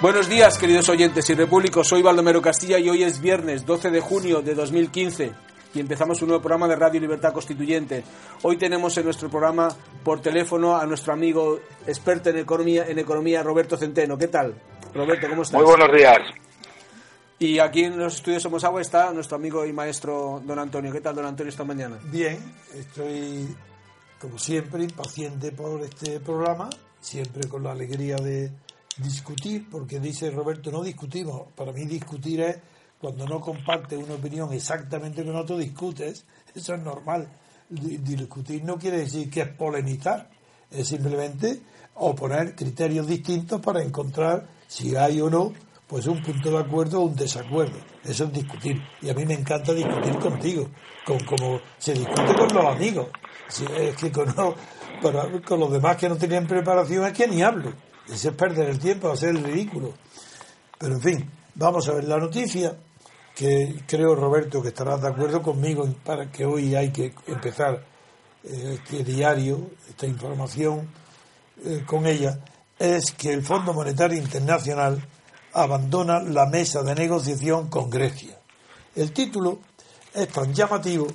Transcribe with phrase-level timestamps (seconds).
[0.00, 1.88] Buenos días, queridos oyentes y repúblicos.
[1.88, 5.32] Soy Baldomero Castilla y hoy es viernes 12 de junio de 2015
[5.74, 8.04] y empezamos un nuevo programa de Radio Libertad Constituyente.
[8.42, 9.68] Hoy tenemos en nuestro programa
[10.04, 14.16] por teléfono a nuestro amigo experto en economía, en economía Roberto Centeno.
[14.16, 14.54] ¿Qué tal?
[14.94, 15.60] Roberto, ¿cómo estás?
[15.60, 16.18] Muy buenos días.
[17.40, 20.92] Y aquí en los estudios Somos Agua está nuestro amigo y maestro don Antonio.
[20.92, 21.98] ¿Qué tal, don Antonio, esta mañana?
[22.04, 22.38] Bien,
[22.72, 23.48] estoy
[24.20, 26.70] como siempre impaciente por este programa,
[27.00, 28.52] siempre con la alegría de
[28.98, 31.52] discutir, porque dice Roberto, no discutimos.
[31.54, 32.58] Para mí discutir es
[33.00, 36.24] cuando no compartes una opinión exactamente con otro, discutes.
[36.54, 37.28] Eso es normal.
[37.68, 40.30] Discutir no quiere decir que es polemizar,
[40.70, 41.60] es simplemente
[41.94, 45.52] oponer criterios distintos para encontrar si hay o no
[45.86, 47.78] pues un punto de acuerdo o un desacuerdo.
[48.04, 48.80] Eso es discutir.
[49.00, 50.68] Y a mí me encanta discutir contigo,
[51.04, 53.08] con como se discute con los amigos.
[53.48, 54.26] Si es que con,
[55.46, 57.72] con los demás que no tenían preparación es que ni hablo.
[58.12, 59.94] Eso es perder el tiempo, hacer el ridículo.
[60.78, 62.76] Pero en fin, vamos a ver la noticia,
[63.34, 67.84] que creo, Roberto, que estarás de acuerdo conmigo para que hoy hay que empezar
[68.44, 70.88] eh, este diario, esta información
[71.64, 72.38] eh, con ella,
[72.78, 75.04] es que el Fondo Monetario Internacional
[75.52, 78.38] abandona la mesa de negociación con Grecia.
[78.94, 79.60] El título
[80.14, 81.08] es tan llamativo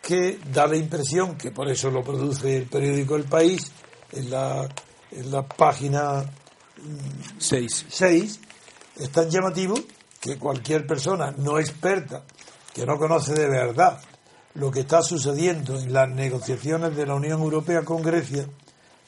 [0.00, 3.70] que da la impresión, que por eso lo produce el periódico El País,
[4.12, 4.68] en la,
[5.12, 6.24] en la página
[7.38, 7.86] 6.
[7.88, 8.40] 6,
[8.96, 9.74] es tan llamativo
[10.20, 12.22] que cualquier persona no experta,
[12.72, 14.00] que no conoce de verdad
[14.54, 18.46] lo que está sucediendo en las negociaciones de la Unión Europea con Grecia,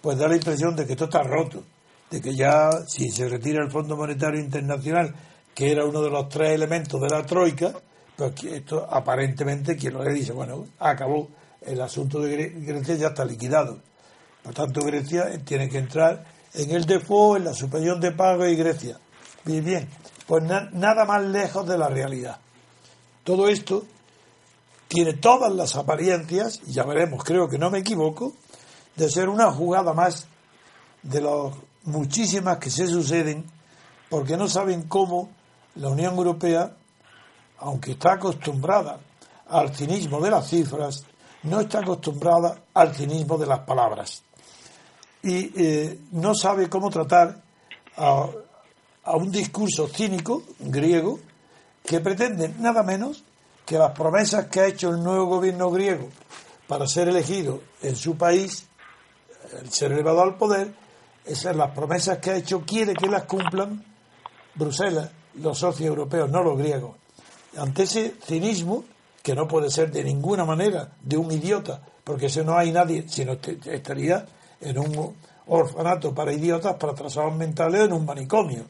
[0.00, 1.62] pues da la impresión de que esto está roto,
[2.10, 5.14] de que ya si se retira el Fondo Monetario Internacional,
[5.54, 7.72] que era uno de los tres elementos de la Troika,
[8.16, 11.28] pues esto aparentemente quien lo le dice, bueno, acabó
[11.60, 13.80] el asunto de Grecia, ya está liquidado.
[14.44, 16.22] Por tanto, Grecia tiene que entrar
[16.52, 19.00] en el default, en la suspensión de pago y Grecia.
[19.42, 19.88] Bien, bien,
[20.26, 22.38] pues nada más lejos de la realidad.
[23.24, 23.84] Todo esto
[24.86, 28.34] tiene todas las apariencias, y ya veremos, creo que no me equivoco,
[28.94, 30.26] de ser una jugada más
[31.02, 31.54] de las
[31.84, 33.46] muchísimas que se suceden,
[34.10, 35.30] porque no saben cómo
[35.76, 36.76] la Unión Europea,
[37.58, 39.00] aunque está acostumbrada
[39.48, 41.04] al cinismo de las cifras,
[41.44, 44.22] no está acostumbrada al cinismo de las palabras.
[45.24, 47.42] Y eh, no sabe cómo tratar
[47.96, 48.28] a,
[49.04, 51.18] a un discurso cínico griego
[51.84, 53.24] que pretende nada menos
[53.64, 56.08] que las promesas que ha hecho el nuevo gobierno griego
[56.66, 58.66] para ser elegido en su país,
[59.68, 60.72] ser elevado al poder,
[61.24, 63.82] esas las promesas que ha hecho, quiere que las cumplan
[64.54, 66.96] Bruselas, los socios europeos, no los griegos.
[67.56, 68.84] Ante ese cinismo,
[69.22, 73.06] que no puede ser de ninguna manera de un idiota, porque si no hay nadie,
[73.08, 74.26] sino estaría
[74.64, 75.16] en un
[75.46, 78.64] orfanato para idiotas, para trazados mentales en un manicomio.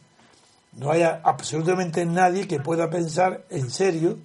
[0.72, 4.19] No hay absolutamente nadie que pueda pensar en serio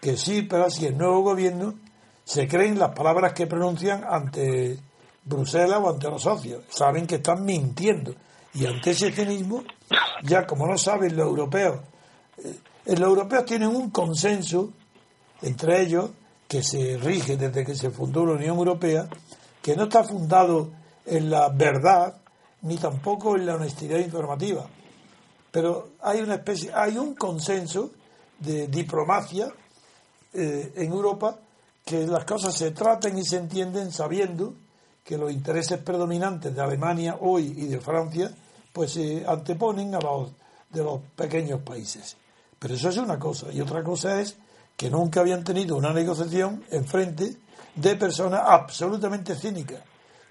[0.00, 1.74] que sí, pero si el nuevo gobierno
[2.24, 4.78] se creen las palabras que pronuncian ante
[5.24, 6.62] Bruselas o ante los socios.
[6.68, 8.14] Saben que están mintiendo.
[8.52, 9.64] Y ante ese cinismo,
[10.22, 11.80] ya como no saben los europeos,
[12.38, 14.70] eh, los europeos tienen un consenso
[15.42, 16.10] entre ellos
[16.46, 19.08] que se rige desde que se fundó la Unión Europea,
[19.60, 20.70] que no está fundado
[21.06, 22.14] en la verdad
[22.62, 24.66] ni tampoco en la honestidad informativa.
[25.50, 27.90] Pero hay una especie, hay un consenso
[28.38, 29.52] de diplomacia
[30.32, 31.38] eh, en Europa
[31.84, 34.54] que las cosas se traten y se entienden sabiendo
[35.04, 38.30] que los intereses predominantes de Alemania hoy y de Francia
[38.72, 40.32] pues se anteponen a los
[40.74, 42.16] de los pequeños países.
[42.58, 43.52] Pero eso es una cosa.
[43.52, 44.36] Y otra cosa es
[44.76, 47.36] que nunca habían tenido una negociación en frente
[47.74, 49.80] de personas absolutamente cínicas,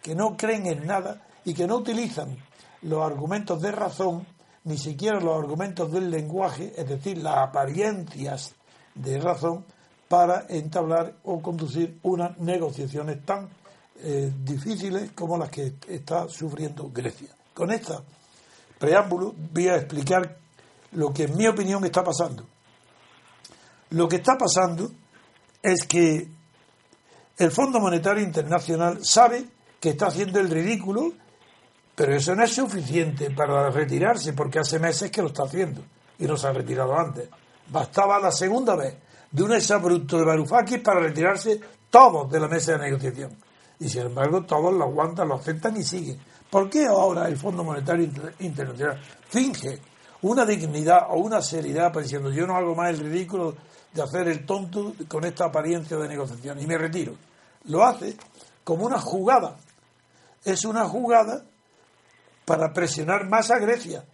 [0.04, 2.38] que no creen en nada y que no utilizan
[2.84, 4.28] los argumentos de razón,
[4.66, 8.54] ni siquiera los argumentos del lenguaje, es decir, las apariencias
[8.94, 9.66] de razón,
[10.08, 13.50] para entablar o conducir unas negociaciones tan
[14.00, 17.30] eh, difíciles como las que está sufriendo Grecia.
[17.54, 17.94] Con este
[18.78, 20.38] preámbulo voy a explicar
[20.92, 22.46] lo que en mi opinión está pasando.
[23.92, 24.92] Lo que está pasando
[25.62, 26.28] es que
[27.38, 29.48] el Fondo Monetario Internacional sabe
[29.84, 31.12] que está haciendo el ridículo,
[31.94, 35.82] pero eso no es suficiente para retirarse, porque hace meses que lo está haciendo
[36.18, 37.28] y no se ha retirado antes.
[37.68, 38.96] Bastaba la segunda vez
[39.30, 41.60] de un exabrupto de Varoufakis para retirarse
[41.90, 43.32] todos de la mesa de negociación.
[43.78, 46.18] Y sin embargo, todos lo aguantan, lo aceptan y siguen.
[46.50, 48.10] ¿Por qué ahora el Fondo Monetario
[48.40, 49.82] Internacional finge
[50.22, 53.54] una dignidad o una seriedad diciendo yo no hago más el ridículo
[53.94, 57.16] de hacer el tonto con esta apariencia de negociación y me retiro?
[57.66, 58.16] Lo hace
[58.64, 59.58] como una jugada.
[60.46, 61.44] Es una jugada
[62.46, 64.06] para presionar más a Grecia.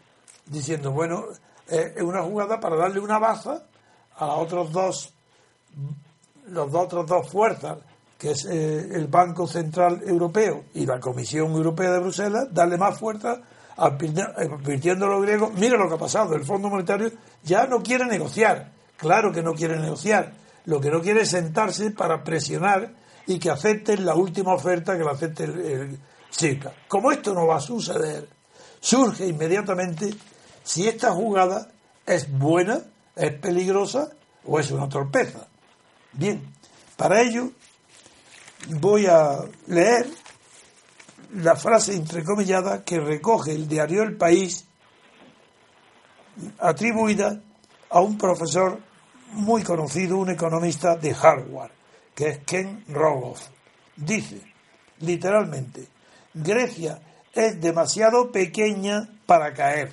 [0.45, 1.25] diciendo, bueno,
[1.67, 3.63] es una jugada para darle una baza
[4.17, 5.13] a los otros dos,
[6.47, 7.77] los dos, otros dos fuerzas,
[8.17, 12.99] que es eh, el Banco Central Europeo y la Comisión Europea de Bruselas, darle más
[12.99, 13.41] fuerza
[13.77, 17.11] advirtiendo a los griegos, mira lo que ha pasado, el Fondo Monetario
[17.43, 20.33] ya no quiere negociar, claro que no quiere negociar,
[20.65, 22.91] lo que no quiere es sentarse para presionar
[23.25, 25.97] y que acepten la última oferta que la acepte el
[26.87, 28.29] Como esto no va a suceder,
[28.79, 30.13] surge inmediatamente
[30.63, 31.71] si esta jugada
[32.05, 32.81] es buena,
[33.15, 34.11] es peligrosa
[34.45, 35.47] o es una torpeza.
[36.13, 36.53] Bien,
[36.95, 37.51] para ello
[38.79, 40.07] voy a leer
[41.35, 44.65] la frase entrecomillada que recoge el diario El País
[46.59, 47.41] atribuida
[47.89, 48.79] a un profesor
[49.33, 51.71] muy conocido, un economista de Harvard,
[52.15, 53.47] que es Ken Rogoff.
[53.95, 54.41] Dice,
[54.99, 55.87] literalmente,
[56.33, 56.99] Grecia
[57.33, 59.91] es demasiado pequeña para caer.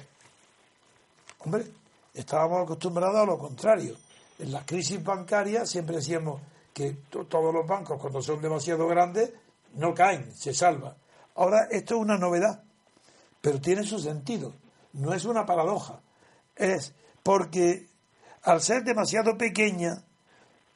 [1.41, 1.67] Hombre,
[2.15, 3.97] estábamos acostumbrados a lo contrario.
[4.38, 6.41] En las crisis bancarias siempre decíamos
[6.73, 9.33] que todos los bancos cuando son demasiado grandes
[9.75, 10.94] no caen, se salvan.
[11.37, 12.62] Ahora, esto es una novedad,
[13.41, 14.53] pero tiene su sentido.
[14.94, 16.00] No es una paradoja.
[16.55, 17.87] Es porque
[18.43, 20.03] al ser demasiado pequeña,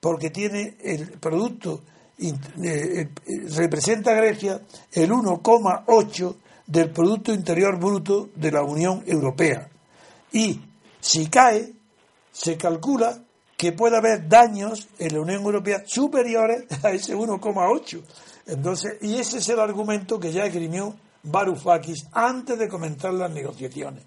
[0.00, 1.82] porque tiene el producto,
[2.20, 2.32] eh,
[2.62, 3.08] eh,
[3.56, 4.60] representa Grecia
[4.92, 6.36] el 1,8
[6.66, 9.68] del Producto Interior Bruto de la Unión Europea.
[10.32, 10.60] Y
[11.00, 11.72] si cae,
[12.30, 13.22] se calcula
[13.56, 18.02] que puede haber daños en la Unión Europea superiores a ese 1,8.
[18.46, 24.04] Entonces, y ese es el argumento que ya esgrimió Varoufakis antes de comenzar las negociaciones.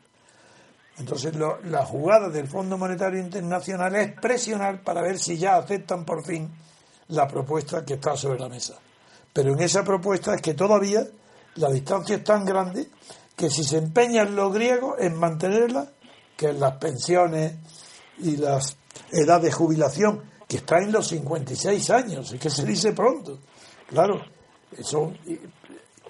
[0.97, 6.23] Entonces, la jugada del Fondo Monetario Internacional es presionar para ver si ya aceptan por
[6.23, 6.51] fin
[7.13, 8.75] la propuesta que está sobre la mesa.
[9.31, 11.05] Pero en esa propuesta es que todavía
[11.55, 12.89] la distancia es tan grande
[13.35, 15.89] que si se empeñan los griegos en mantenerla,
[16.37, 17.53] que las pensiones
[18.19, 18.77] y las
[19.11, 23.39] edades de jubilación, que está en los 56 años, es que se dice pronto,
[23.87, 24.21] Claro,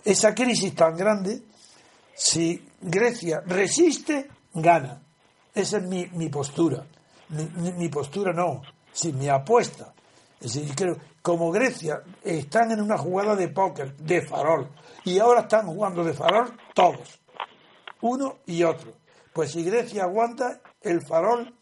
[0.05, 1.43] esa crisis tan grande,
[2.15, 5.01] si Grecia resiste, gana.
[5.53, 6.85] Esa es mi, postura.
[7.29, 8.61] Mi, postura no,
[8.91, 9.92] si mi apuesta.
[10.43, 14.69] Es decir, creo, como Grecia están en una jugada de póker, de farol,
[15.05, 17.21] y ahora están jugando de farol todos,
[18.01, 18.91] uno y otro.
[19.31, 21.55] Pues si Grecia aguanta, el farol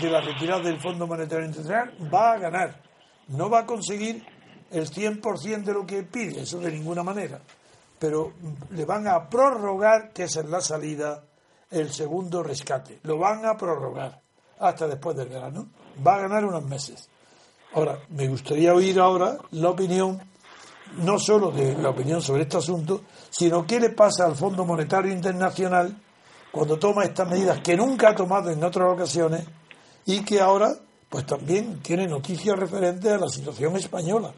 [0.00, 2.82] de la retirada del Fondo Monetario Internacional va a ganar.
[3.28, 4.26] No va a conseguir
[4.72, 7.40] el 100% de lo que pide, eso de ninguna manera.
[8.00, 8.32] Pero
[8.70, 11.22] le van a prorrogar, que es en la salida,
[11.70, 12.98] el segundo rescate.
[13.04, 14.20] Lo van a prorrogar
[14.58, 15.68] hasta después del verano.
[16.04, 17.08] Va a ganar unos meses.
[17.74, 20.20] Ahora, me gustaría oír ahora la opinión,
[20.98, 25.12] no solo de la opinión sobre este asunto, sino qué le pasa al Fondo Monetario
[25.12, 25.96] Internacional
[26.52, 29.44] cuando toma estas medidas que nunca ha tomado en otras ocasiones
[30.06, 30.72] y que ahora
[31.08, 34.32] pues también tiene noticias referentes a la situación española.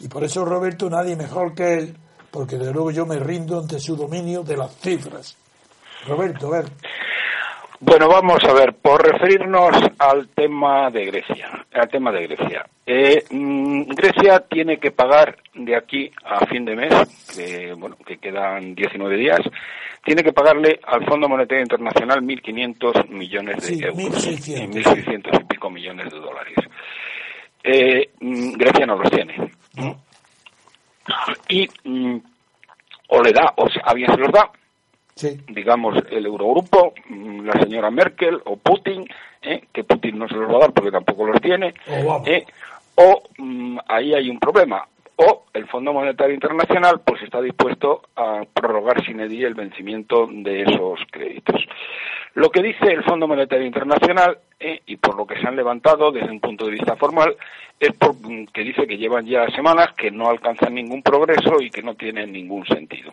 [0.00, 1.96] Y por eso, Roberto, nadie mejor que él,
[2.30, 5.36] porque de luego yo me rindo ante su dominio de las cifras.
[6.06, 6.72] Roberto, a ver.
[7.80, 9.70] Bueno, vamos a ver, por referirnos
[10.00, 12.66] al tema de Grecia, al tema de Grecia.
[12.84, 16.92] Eh, mm, Grecia tiene que pagar de aquí a fin de mes,
[17.36, 19.38] que bueno, que quedan 19 días,
[20.04, 26.10] tiene que pagarle al Fondo Monetario Internacional 1.500 millones de euros, 1.600 y pico millones
[26.12, 26.56] de dólares.
[27.62, 29.36] Eh, mm, Grecia no los tiene.
[31.48, 32.18] Y mm,
[33.10, 34.50] o le da, o sea, bien se los da,
[35.48, 39.08] digamos, el Eurogrupo, mm, la señora Merkel o Putin,
[39.42, 39.64] ¿eh?
[39.72, 41.74] que Putin no se los va a dar porque tampoco los tiene,
[42.26, 42.44] ¿eh?
[42.96, 43.22] o
[43.86, 49.20] ahí hay un problema, o el Fondo Monetario Internacional pues está dispuesto a prorrogar sin
[49.20, 51.64] edie el vencimiento de esos créditos.
[52.34, 56.12] Lo que dice el Fondo Monetario Internacional eh, y por lo que se han levantado
[56.12, 57.34] desde un punto de vista formal
[57.80, 57.90] es
[58.52, 62.32] que dice que llevan ya semanas que no alcanzan ningún progreso y que no tienen
[62.32, 63.10] ningún sentido.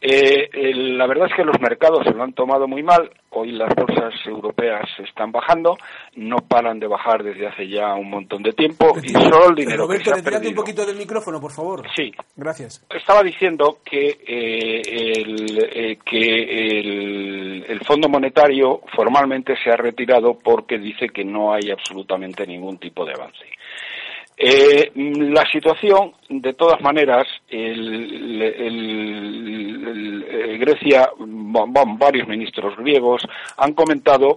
[0.00, 3.10] Eh, la verdad es que los mercados se lo han tomado muy mal.
[3.30, 5.76] Hoy las bolsas europeas están bajando,
[6.16, 9.88] no paran de bajar desde hace ya un montón de tiempo y solo el dinero
[9.88, 10.50] que se ha perdido.
[10.50, 11.86] un poquito del micrófono, por favor.
[11.94, 12.12] Sí.
[12.36, 12.84] Gracias.
[12.90, 14.82] Estaba diciendo que eh,
[15.16, 21.52] el, eh, que el, el Fondo Monetario formalmente se ha retirado porque dice que no
[21.52, 23.44] hay absolutamente ningún tipo de avance.
[24.38, 27.26] Eh, la situación, de todas maneras,
[30.58, 31.08] Grecia,
[31.98, 33.26] varios ministros griegos
[33.56, 34.36] han comentado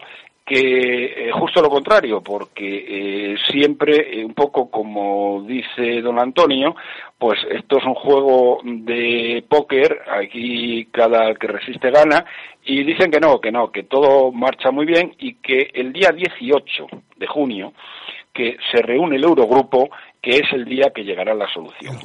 [0.49, 6.75] que eh, justo lo contrario, porque eh, siempre, un poco como dice don Antonio,
[7.19, 12.25] pues esto es un juego de póker, aquí cada que resiste gana,
[12.65, 16.11] y dicen que no, que no, que todo marcha muy bien y que el día
[16.11, 16.87] 18
[17.17, 17.73] de junio
[18.39, 19.89] que se reúne el Eurogrupo,
[20.21, 21.97] que es el día que llegará la solución.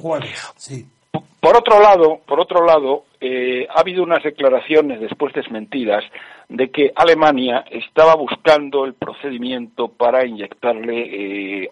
[1.38, 6.02] Por otro lado, por otro lado, eh, ha habido unas declaraciones después desmentidas
[6.48, 11.70] de que Alemania estaba buscando el procedimiento para inyectarle eh,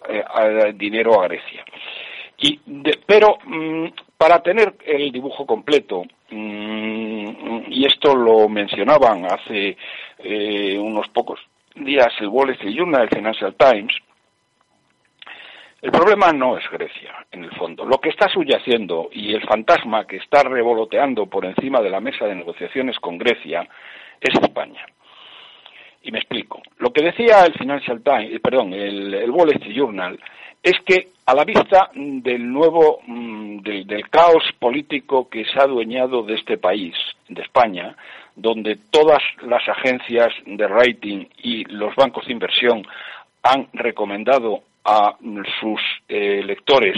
[0.76, 1.64] dinero a Grecia.
[2.38, 2.60] Y
[3.04, 9.76] pero mm, para tener el dibujo completo, mm, y esto lo mencionaban hace
[10.18, 11.40] eh, unos pocos
[11.74, 13.92] días el Wall Street Journal, el Financial Times,
[15.82, 17.84] el problema no es Grecia, en el fondo.
[17.84, 22.24] Lo que está subyaciendo y el fantasma que está revoloteando por encima de la mesa
[22.24, 23.68] de negociaciones con Grecia
[24.20, 24.86] es España.
[26.04, 26.62] Y me explico.
[26.78, 30.20] Lo que decía el Financial Times, eh, perdón, el, Wall Street Journal,
[30.62, 36.22] es que a la vista del nuevo, mm, del, caos político que se ha adueñado
[36.22, 36.94] de este país,
[37.28, 37.96] de España,
[38.36, 42.86] donde todas las agencias de rating y los bancos de inversión
[43.42, 45.16] han recomendado a
[45.60, 46.96] sus eh, lectores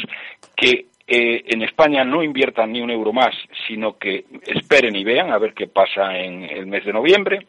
[0.56, 3.34] que eh, en España no inviertan ni un euro más,
[3.66, 7.46] sino que esperen y vean a ver qué pasa en el mes de noviembre,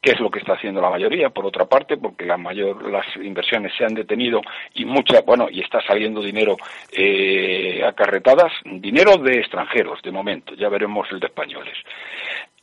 [0.00, 3.04] que es lo que está haciendo la mayoría, por otra parte, porque la mayor, las
[3.16, 4.40] inversiones se han detenido
[4.74, 6.56] y mucha, bueno, y está saliendo dinero
[6.90, 11.76] eh, acarretadas, dinero de extranjeros, de momento, ya veremos el de españoles.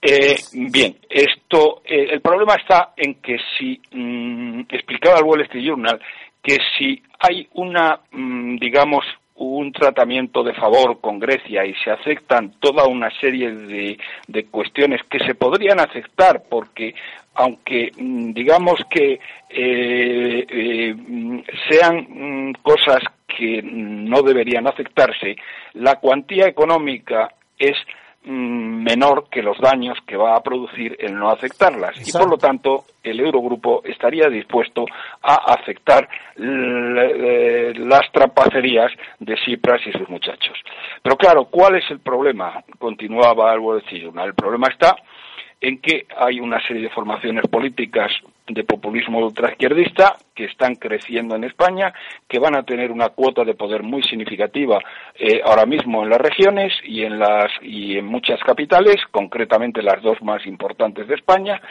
[0.01, 0.37] Eh,
[0.71, 5.99] bien, esto, el problema está en que si mm, explicaba el Wall Street Journal
[6.41, 9.05] que si hay una, mm, digamos,
[9.35, 15.01] un tratamiento de favor con Grecia y se aceptan toda una serie de, de cuestiones
[15.09, 16.93] que se podrían aceptar porque
[17.35, 19.13] aunque mm, digamos que
[19.49, 20.95] eh, eh,
[21.69, 25.37] sean mm, cosas que no deberían aceptarse,
[25.73, 27.77] la cuantía económica es
[28.25, 32.83] menor que los daños que va a producir el no aceptarlas y por lo tanto
[33.01, 34.85] el Eurogrupo estaría dispuesto
[35.21, 40.57] a aceptar las trapacerías de Cipras y sus muchachos.
[41.01, 42.61] Pero claro, ¿cuál es el problema?
[42.77, 44.95] Continuaba el El problema está
[45.61, 48.11] en que hay una serie de formaciones políticas
[48.49, 51.93] de populismo ultraizquierdista que están creciendo en España,
[52.27, 54.79] que van a tener una cuota de poder muy significativa
[55.15, 60.01] eh, ahora mismo en las regiones y en las y en muchas capitales, concretamente las
[60.01, 61.61] dos más importantes de España,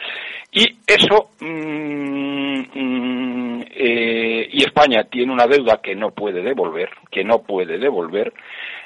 [0.51, 7.23] y eso mm, mm, eh, y España tiene una deuda que no puede devolver, que
[7.23, 8.33] no puede devolver,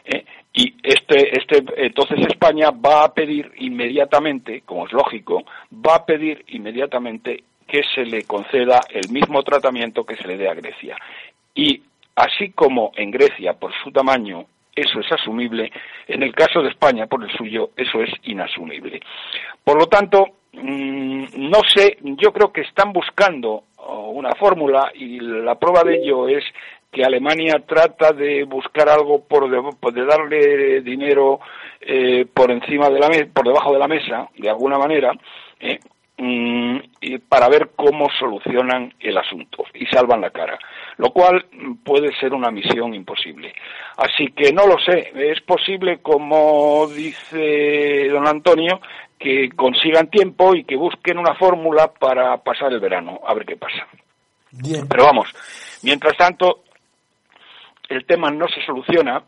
[0.05, 6.05] eh, y este, este, entonces España va a pedir inmediatamente, como es lógico, va a
[6.05, 10.97] pedir inmediatamente que se le conceda el mismo tratamiento que se le dé a Grecia.
[11.55, 11.81] Y
[12.15, 15.71] así como en Grecia, por su tamaño, eso es asumible,
[16.07, 19.01] en el caso de España, por el suyo, eso es inasumible.
[19.63, 25.19] Por lo tanto, mm, no sé, yo creo que están buscando oh, una fórmula y
[25.19, 26.43] la prueba de ello es
[26.91, 31.39] que Alemania trata de buscar algo por de, darle dinero
[31.81, 35.11] eh, por encima de la por debajo de la mesa de alguna manera
[35.59, 35.79] eh,
[37.27, 40.57] para ver cómo solucionan el asunto y salvan la cara
[40.97, 41.45] lo cual
[41.83, 43.53] puede ser una misión imposible
[43.97, 48.79] así que no lo sé es posible como dice don Antonio
[49.17, 53.57] que consigan tiempo y que busquen una fórmula para pasar el verano a ver qué
[53.57, 53.87] pasa
[54.53, 54.87] Bien.
[54.87, 55.29] Pero vamos,
[55.81, 56.63] mientras tanto,
[57.89, 59.23] el tema no se soluciona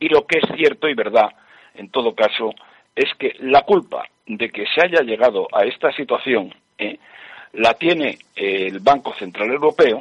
[0.00, 1.30] y lo que es cierto y verdad,
[1.74, 2.52] en todo caso,
[2.96, 6.98] es que la culpa de que se haya llegado a esta situación eh,
[7.52, 10.00] la tiene el Banco Central Europeo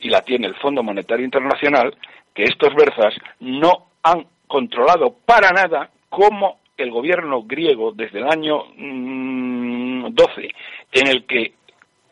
[0.00, 1.96] y la tiene el Fondo Monetario Internacional,
[2.34, 8.64] que estos versas no han controlado para nada cómo el gobierno griego desde el año
[8.66, 10.48] 12, mm,
[10.92, 11.54] en el que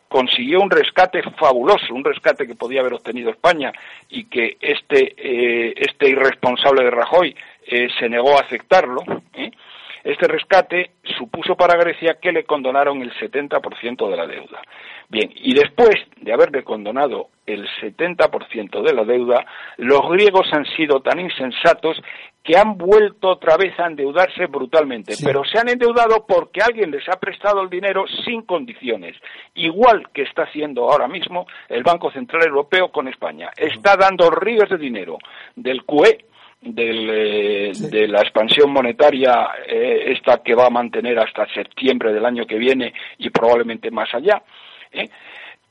[0.07, 3.71] consiguió un rescate fabuloso, un rescate que podía haber obtenido España
[4.09, 9.01] y que este, eh, este irresponsable de Rajoy eh, se negó a aceptarlo.
[9.33, 9.51] ¿eh?
[10.03, 14.61] Este rescate supuso para Grecia que le condonaron el 70% de la deuda.
[15.09, 19.45] Bien, y después de haberle condonado el 70% de la deuda,
[19.77, 22.01] los griegos han sido tan insensatos
[22.43, 27.07] que han vuelto otra vez a endeudarse brutalmente, pero se han endeudado porque alguien les
[27.07, 29.15] ha prestado el dinero sin condiciones,
[29.55, 33.49] igual que está haciendo ahora mismo el Banco Central Europeo con España.
[33.55, 35.17] Está dando ríos de dinero
[35.55, 36.25] del QE,
[36.65, 42.45] eh, de la expansión monetaria, eh, esta que va a mantener hasta septiembre del año
[42.45, 44.41] que viene y probablemente más allá.
[44.91, 45.09] ¿eh?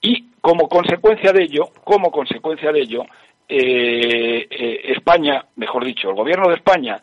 [0.02, 3.04] Y como consecuencia de ello, como consecuencia de ello,
[3.48, 6.98] España, mejor dicho, el gobierno de España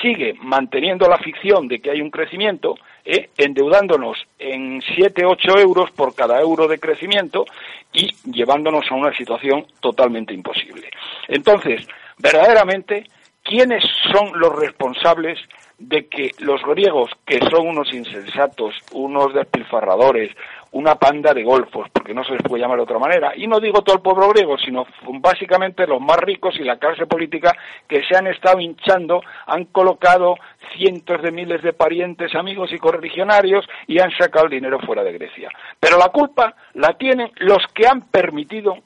[0.00, 6.14] sigue manteniendo la ficción de que hay un crecimiento, endeudándonos en 7, 8 euros por
[6.14, 7.44] cada euro de crecimiento
[7.92, 10.88] y llevándonos a una situación totalmente imposible.
[11.28, 13.04] Entonces, verdaderamente,
[13.50, 15.36] ¿quiénes son los responsables
[15.76, 20.30] de que los griegos, que son unos insensatos, unos despilfarradores,
[20.70, 23.58] una panda de golfos, porque no se les puede llamar de otra manera, y no
[23.58, 24.86] digo todo el pueblo griego, sino
[25.18, 27.56] básicamente los más ricos y la clase política
[27.88, 30.36] que se han estado hinchando, han colocado
[30.76, 35.12] cientos de miles de parientes, amigos y correligionarios y han sacado el dinero fuera de
[35.12, 35.50] Grecia.
[35.80, 38.76] Pero la culpa la tienen los que han permitido,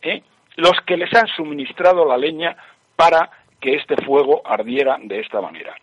[0.00, 0.22] ¿eh?
[0.56, 2.56] los que les han suministrado la leña
[2.96, 3.28] para
[3.64, 5.74] que este fuego ardiera de esta manera.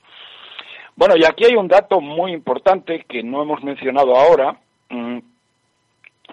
[0.96, 4.56] Bueno, y aquí hay un dato muy importante que no hemos mencionado ahora.
[4.90, 5.18] Mm,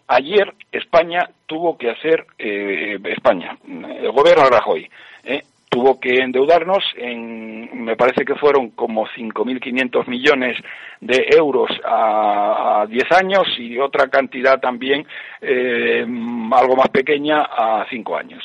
[0.09, 4.91] ayer España tuvo que hacer, eh, España, el gobierno de Rajoy,
[5.25, 10.59] eh, tuvo que endeudarnos en, me parece que fueron como 5.500 millones
[11.01, 15.07] de euros a, 10 años y otra cantidad también
[15.41, 16.05] eh,
[16.53, 18.45] algo más pequeña a 5 años.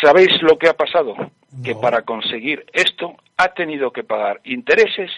[0.00, 1.14] ¿Sabéis lo que ha pasado?
[1.64, 5.10] Que para conseguir esto ha tenido que pagar intereses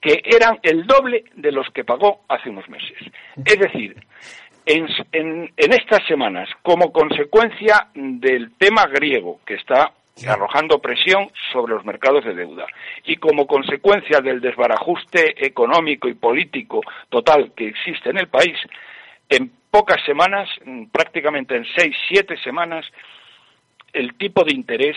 [0.00, 2.96] que eran el doble de los que pagó hace unos meses.
[3.44, 3.96] Es decir,
[4.64, 9.92] en, en, estas semanas, como consecuencia del tema griego que está
[10.26, 12.66] arrojando presión sobre los mercados de deuda
[13.04, 18.56] y como consecuencia del desbarajuste económico y político total que existe en el país,
[19.28, 20.48] en pocas semanas,
[20.90, 22.86] prácticamente en seis, siete semanas,
[23.96, 24.96] el tipo de interés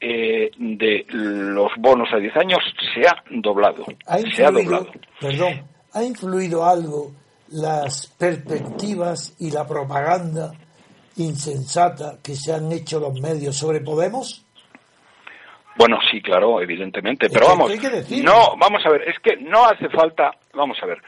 [0.00, 2.58] eh, de los bonos a 10 años
[2.94, 3.84] se ha doblado.
[4.06, 4.92] ¿Ha influido, se ha doblado.
[5.20, 5.62] Perdón,
[5.94, 7.12] ¿ha influido algo
[7.48, 10.52] las perspectivas y la propaganda
[11.16, 14.44] insensata que se han hecho los medios sobre Podemos?
[15.78, 17.70] Bueno, sí, claro, evidentemente, pero vamos,
[18.22, 20.98] no, vamos a ver, es que no hace falta, vamos a ver,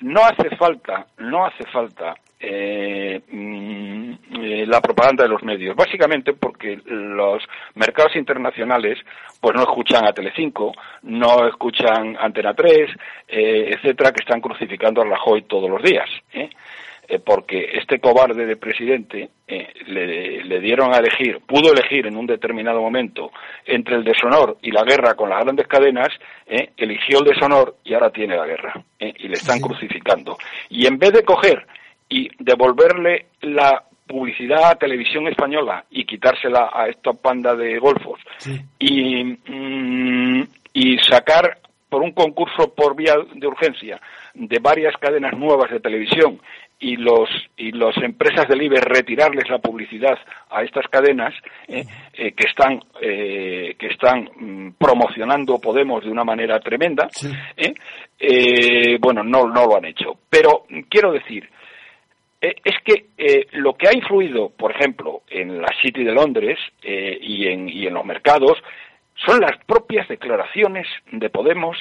[0.00, 6.34] no hace falta, no hace falta eh, mm, eh, la propaganda de los medios, básicamente
[6.34, 7.42] porque los
[7.74, 8.98] mercados internacionales
[9.40, 10.72] pues no escuchan a Telecinco,
[11.02, 12.90] no escuchan Antena 3,
[13.26, 16.48] eh, etcétera, que están crucificando a Rajoy todos los días, ¿eh?
[17.24, 19.30] porque este cobarde de presidente
[19.86, 23.32] le, le, dieron a elegir, pudo elegir en un determinado momento
[23.64, 26.08] entre el deshonor y la guerra con las grandes cadenas,
[26.76, 30.36] eligió el deshonor y ahora tiene la guerra y le están crucificando.
[30.68, 31.66] Y en vez de coger
[32.08, 38.18] y devolverle la publicidad a televisión española y quitársela a esta panda de golfos.
[38.78, 44.00] Y, mm, y sacar por un concurso por vía de urgencia
[44.34, 46.40] de varias cadenas nuevas de televisión
[46.80, 50.16] y los y las empresas del IBE retirarles la publicidad
[50.50, 51.34] a estas cadenas
[51.66, 57.08] eh, eh, que están eh, que están mm, promocionando Podemos de una manera tremenda
[59.00, 60.18] bueno no no lo han hecho.
[60.30, 61.57] Pero quiero decir eh,
[62.40, 67.18] es que eh, lo que ha influido, por ejemplo, en la City de Londres eh,
[67.20, 68.58] y, en, y en los mercados
[69.26, 71.76] son las propias declaraciones de Podemos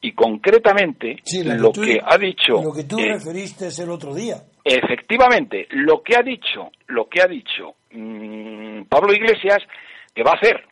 [0.00, 4.42] y concretamente lo que ha dicho lo que tú referiste el otro día.
[4.64, 9.58] Efectivamente lo que ha dicho lo que ha dicho mm, Pablo Iglesias
[10.12, 10.64] que va a hacer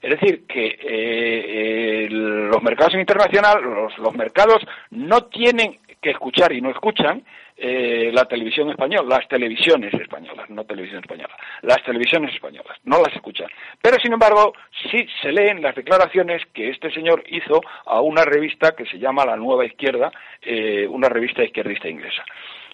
[0.00, 6.70] es decir que los mercados internacionales los, los mercados no tienen que escuchar y no
[6.70, 7.24] escuchan
[7.56, 13.14] eh, la televisión española, las televisiones españolas, no televisión española, las televisiones españolas, no las
[13.14, 13.48] escuchan.
[13.80, 14.52] Pero, sin embargo,
[14.90, 19.24] sí se leen las declaraciones que este señor hizo a una revista que se llama
[19.24, 20.10] La Nueva Izquierda,
[20.40, 22.24] eh, una revista izquierdista inglesa.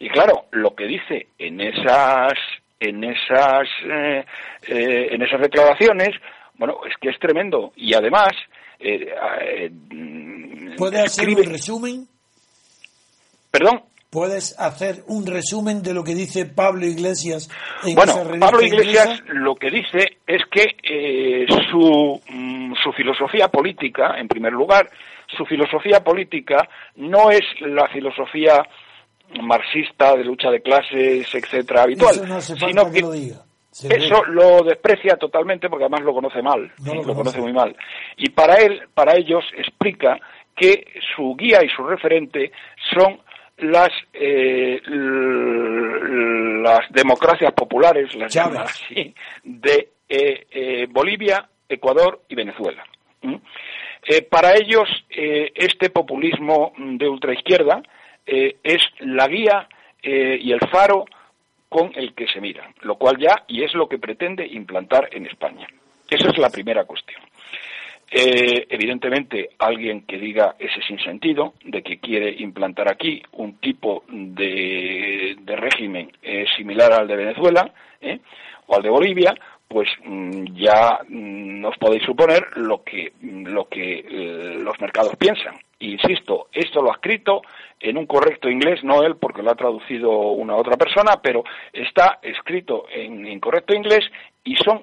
[0.01, 2.35] Y claro, lo que dice en esas
[2.81, 4.25] en esas eh,
[4.69, 6.11] en esas declaraciones,
[6.55, 8.31] bueno, es que es tremendo y además
[10.77, 12.09] ¿Puede hacer un resumen?
[13.51, 13.83] Perdón.
[14.11, 17.51] ¿Puedes hacer un resumen de lo que dice Pablo Iglesias
[17.85, 24.15] en bueno, Pablo Iglesias lo que dice es que eh, su, mm, su filosofía política,
[24.19, 24.89] en primer lugar,
[25.37, 26.67] su filosofía política
[26.97, 28.63] no es la filosofía
[29.43, 33.45] marxista de lucha de clases, etcétera, habitual, sino que, lo diga.
[33.71, 37.77] Eso lo desprecia totalmente porque además lo conoce mal, lo, conoce muy mal.
[38.17, 40.19] Y para él, para ellos, explica
[40.57, 42.51] que su guía y su referente
[42.93, 43.21] son
[43.59, 44.81] las eh,
[46.63, 52.85] las democracias populares, las llamas así, de eh, eh, Bolivia, Ecuador y Venezuela.
[54.31, 57.83] para ellos, este populismo de ultraizquierda
[58.25, 59.69] es la guía
[60.03, 61.05] y el faro
[61.69, 65.27] con el que se mira, lo cual ya y es lo que pretende implantar en
[65.27, 65.67] España.
[66.09, 67.21] Esa es la primera cuestión.
[68.11, 75.37] Eh, evidentemente, alguien que diga ese sinsentido de que quiere implantar aquí un tipo de,
[75.47, 78.21] régimen eh, similar al de Venezuela eh,
[78.67, 79.35] o al de Bolivia,
[79.67, 85.57] pues mm, ya mm, nos podéis suponer lo que, lo que los mercados piensan.
[85.81, 87.43] Insisto, esto lo ha escrito
[87.79, 92.21] en un correcto inglés, no él porque lo ha traducido una otra persona, pero está
[92.23, 94.05] escrito en, en correcto inglés
[94.45, 94.83] y son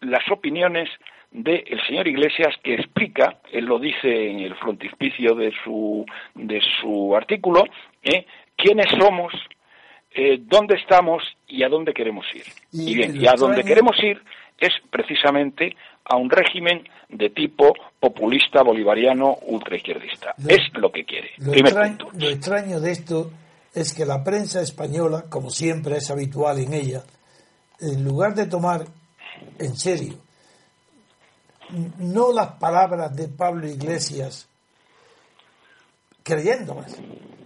[0.00, 0.88] las opiniones
[1.30, 7.14] del señor Iglesias que explica, él lo dice en el frontispicio de su, de su
[7.14, 7.64] artículo,
[8.02, 8.26] ¿eh?
[8.56, 9.32] quiénes somos,
[10.12, 12.42] eh, dónde estamos y a dónde queremos ir.
[12.72, 14.20] Y, bien, y a dónde queremos ir
[14.58, 20.34] es precisamente a un régimen de tipo populista, bolivariano, ultraizquierdista.
[20.48, 21.30] es lo que quiere.
[21.38, 23.30] Lo extraño, lo extraño de esto
[23.72, 27.02] es que la prensa española, como siempre es habitual en ella,
[27.80, 28.80] en lugar de tomar
[29.58, 30.14] en serio
[31.98, 34.46] no las palabras de Pablo Iglesias
[36.22, 36.92] creyéndolas,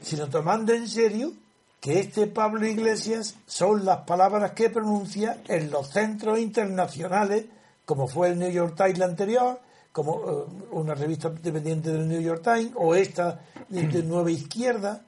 [0.02, 1.32] sino tomando en serio
[1.80, 7.46] que este Pablo Iglesias son las palabras que pronuncia en los centros internacionales,
[7.84, 9.60] como fue el New York Times anterior,
[9.92, 15.02] como eh, una revista dependiente del New York Times, o esta de Nueva Izquierda,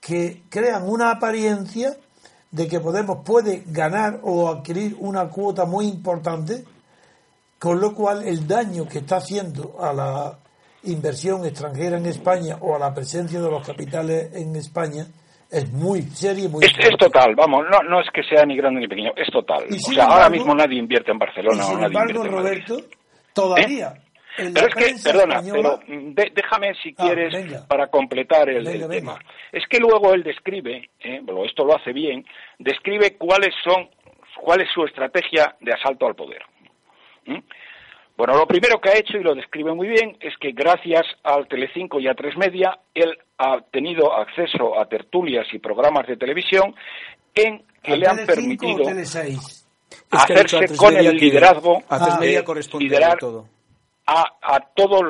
[0.00, 1.96] que crean una apariencia
[2.50, 6.64] de que Podemos puede ganar o adquirir una cuota muy importante
[7.58, 10.38] con lo cual, el daño que está haciendo a la
[10.84, 15.06] inversión extranjera en España o a la presencia de los capitales en España
[15.50, 18.56] es muy serio y muy es, es, total, vamos, no, no es que sea ni
[18.56, 19.64] grande ni pequeño, es total.
[19.70, 21.62] o sea, ahora mismo nadie invierte en Barcelona.
[21.62, 22.76] sin embargo, Roberto,
[23.32, 23.94] todavía.
[23.96, 24.52] ¿Eh?
[24.54, 25.80] Pero es que, perdona, pero
[26.32, 29.18] déjame si ah, quieres para completar el, tema.
[29.50, 32.24] Es que luego él describe, eh, bueno, esto lo hace bien,
[32.58, 33.88] describe cuáles son,
[34.40, 36.42] cuál es su estrategia de asalto al poder.
[37.28, 37.38] ¿Mm?
[38.16, 41.46] Bueno, lo primero que ha hecho, y lo describe muy bien, es que gracias al
[41.46, 46.74] Telecinco y a Tres Media, él ha tenido acceso a tertulias y programas de televisión
[47.32, 48.82] en que le han permitido
[50.10, 52.44] hacerse con el liderazgo, a Media
[52.80, 53.46] liderar todo.
[54.10, 55.02] A, a todas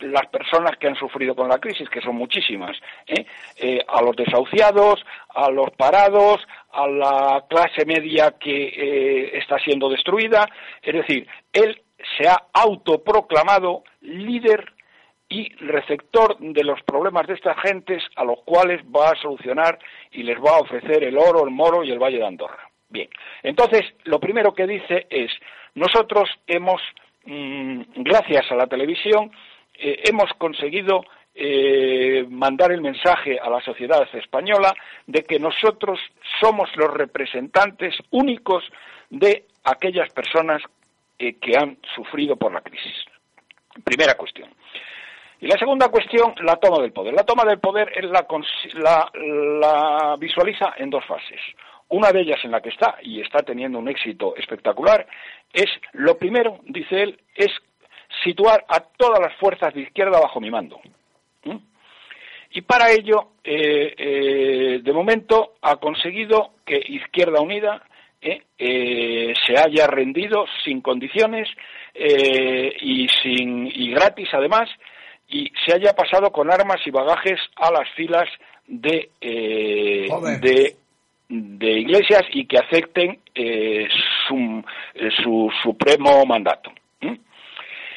[0.00, 2.74] las personas que han sufrido con la crisis, que son muchísimas,
[3.06, 3.26] ¿eh?
[3.56, 6.40] Eh, a los desahuciados, a los parados,
[6.72, 10.48] a la clase media que eh, está siendo destruida.
[10.80, 11.82] Es decir, él
[12.16, 14.72] se ha autoproclamado líder
[15.28, 19.78] y receptor de los problemas de estas gentes a los cuales va a solucionar
[20.10, 22.70] y les va a ofrecer el oro, el moro y el Valle de Andorra.
[22.88, 23.10] Bien,
[23.42, 25.30] entonces lo primero que dice es,
[25.74, 26.80] nosotros hemos,
[27.28, 29.30] mm, gracias a la televisión,
[29.74, 34.74] eh, hemos conseguido eh, mandar el mensaje a la sociedad española
[35.06, 36.00] de que nosotros
[36.40, 38.64] somos los representantes únicos
[39.08, 40.62] de aquellas personas
[41.18, 43.04] eh, que han sufrido por la crisis.
[43.84, 44.50] Primera cuestión.
[45.40, 47.14] Y la segunda cuestión, la toma del poder.
[47.14, 47.92] La toma del poder
[48.74, 51.40] la, la visualiza en dos fases.
[51.90, 55.06] Una de ellas en la que está, y está teniendo un éxito espectacular,
[55.52, 57.50] es, lo primero, dice él, es
[58.24, 60.80] situar a todas las fuerzas de izquierda bajo mi mando.
[62.50, 67.82] Y para ello, eh, eh, de momento, ha conseguido que Izquierda Unida
[68.20, 71.48] eh, se haya rendido sin condiciones
[71.94, 74.68] y, sin, y gratis además,
[75.28, 78.28] y se haya pasado con armas y bagajes a las filas
[78.66, 80.76] de, de,
[81.28, 83.20] de, iglesias y que acepten
[84.26, 84.64] su,
[85.22, 86.72] su, supremo mandato.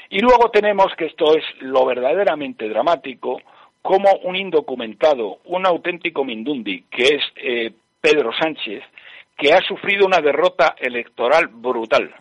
[0.10, 3.42] Y luego tenemos que esto es lo verdaderamente dramático,
[3.82, 8.84] como un indocumentado, un auténtico Mindundi, que es eh, Pedro Sánchez,
[9.38, 12.14] que ha sufrido una derrota electoral brutal,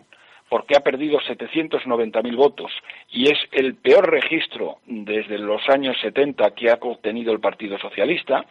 [0.49, 2.71] porque ha perdido 790.000 votos
[3.11, 8.45] y es el peor registro desde los años 70 que ha obtenido el Partido Socialista,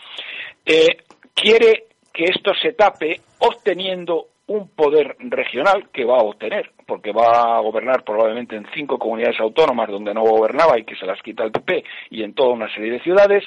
[0.65, 0.99] eh,
[1.35, 7.57] quiere que esto se tape obteniendo un poder regional que va a obtener, porque va
[7.57, 11.45] a gobernar probablemente en cinco comunidades autónomas donde no gobernaba y que se las quita
[11.45, 13.45] el PP y en toda una serie de ciudades,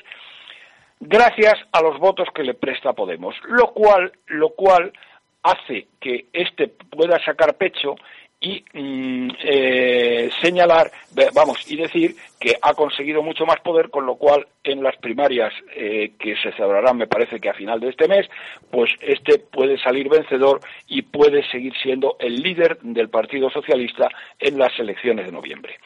[1.02, 4.94] gracias a los votos que le presta Podemos, lo cual, lo cual
[5.44, 7.96] hace que éste pueda sacar pecho
[8.44, 10.92] y mm, eh, señalar,
[11.34, 15.54] vamos, y decir que ha conseguido mucho más poder, con lo cual en las primarias
[15.74, 18.28] eh, que se celebrarán, me parece que a final de este mes,
[18.70, 24.60] pues este puede salir vencedor y puede seguir siendo el líder del Partido Socialista en
[24.60, 25.80] las elecciones de noviembre.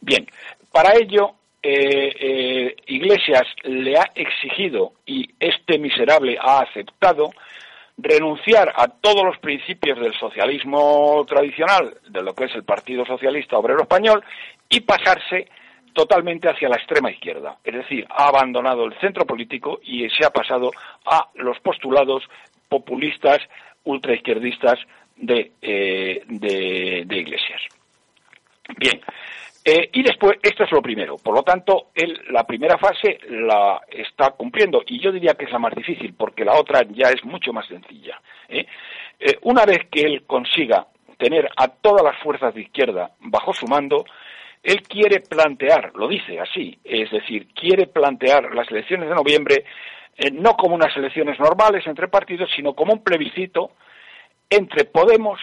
[0.00, 0.26] Bien,
[0.72, 7.30] para ello eh, Iglesias le ha exigido y este miserable ha aceptado
[8.02, 13.58] renunciar a todos los principios del socialismo tradicional, de lo que es el Partido Socialista
[13.58, 14.22] Obrero Español,
[14.68, 15.48] y pasarse
[15.92, 17.58] totalmente hacia la extrema izquierda.
[17.64, 20.70] Es decir, ha abandonado el centro político y se ha pasado
[21.04, 22.22] a los postulados
[22.68, 23.38] populistas,
[23.84, 24.78] ultraizquierdistas
[25.16, 27.60] de, eh, de, de Iglesias.
[28.76, 29.00] Bien,
[29.72, 31.14] eh, y después, esto es lo primero.
[31.16, 35.52] Por lo tanto, él la primera fase la está cumpliendo y yo diría que es
[35.52, 38.20] la más difícil porque la otra ya es mucho más sencilla.
[38.48, 38.66] ¿eh?
[39.20, 43.68] Eh, una vez que él consiga tener a todas las fuerzas de izquierda bajo su
[43.68, 44.04] mando,
[44.60, 49.64] él quiere plantear, lo dice así, es decir, quiere plantear las elecciones de noviembre
[50.32, 53.70] no como unas elecciones normales entre partidos, sino como un plebiscito
[54.50, 55.38] entre Podemos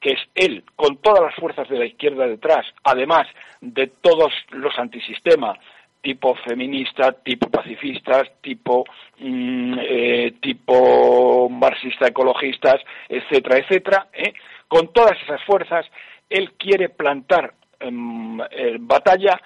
[0.00, 3.26] que es él, con todas las fuerzas de la izquierda detrás, además
[3.60, 5.58] de todos los antisistemas,
[6.00, 8.84] tipo feminista, tipo pacifistas, tipo,
[9.18, 14.32] mm, eh, tipo marxista ecologistas, etcétera, etcétera, ¿eh?
[14.66, 15.84] con todas esas fuerzas,
[16.30, 18.38] él quiere plantar em,
[18.80, 19.40] batalla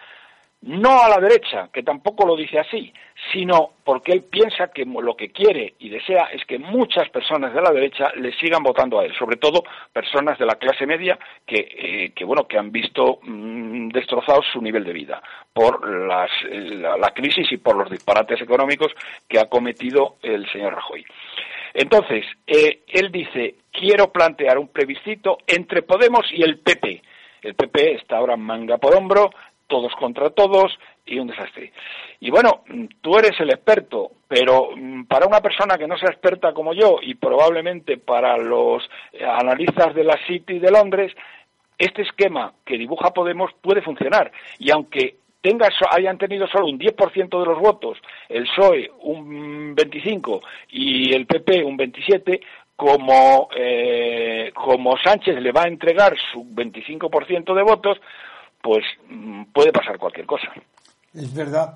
[0.67, 2.93] no a la derecha, que tampoco lo dice así,
[3.33, 7.61] sino porque él piensa que lo que quiere y desea es que muchas personas de
[7.61, 12.13] la derecha le sigan votando a él, sobre todo personas de la clase media que,
[12.17, 15.23] eh, bueno, que han visto mm, destrozado su nivel de vida
[15.53, 16.27] por la,
[17.15, 18.93] crisis y por los disparates económicos
[19.29, 21.05] que ha cometido el señor Rajoy.
[21.75, 27.03] Entonces, eh, él dice, quiero plantear un plebiscito entre Podemos y el PP.
[27.43, 29.31] El PP está ahora manga por hombro,
[29.75, 31.73] todos contra todos y un desastre.
[32.21, 32.63] Y bueno,
[33.01, 36.99] tú eres el experto, pero mm, para una persona que no sea experta como yo
[37.03, 41.13] y probablemente para los eh, analistas de la City de Londres,
[41.77, 44.31] este esquema que dibuja Podemos puede funcionar.
[44.61, 50.41] Y aunque tenga, hayan tenido solo un 10% de los votos, el PSOE un 25%
[50.71, 52.41] y el PP un 27%,
[52.77, 57.99] como, eh, como Sánchez le va a entregar su 25% de votos,
[58.65, 60.49] pues mm, puede pasar cualquier cosa.
[61.13, 61.75] Es verdad.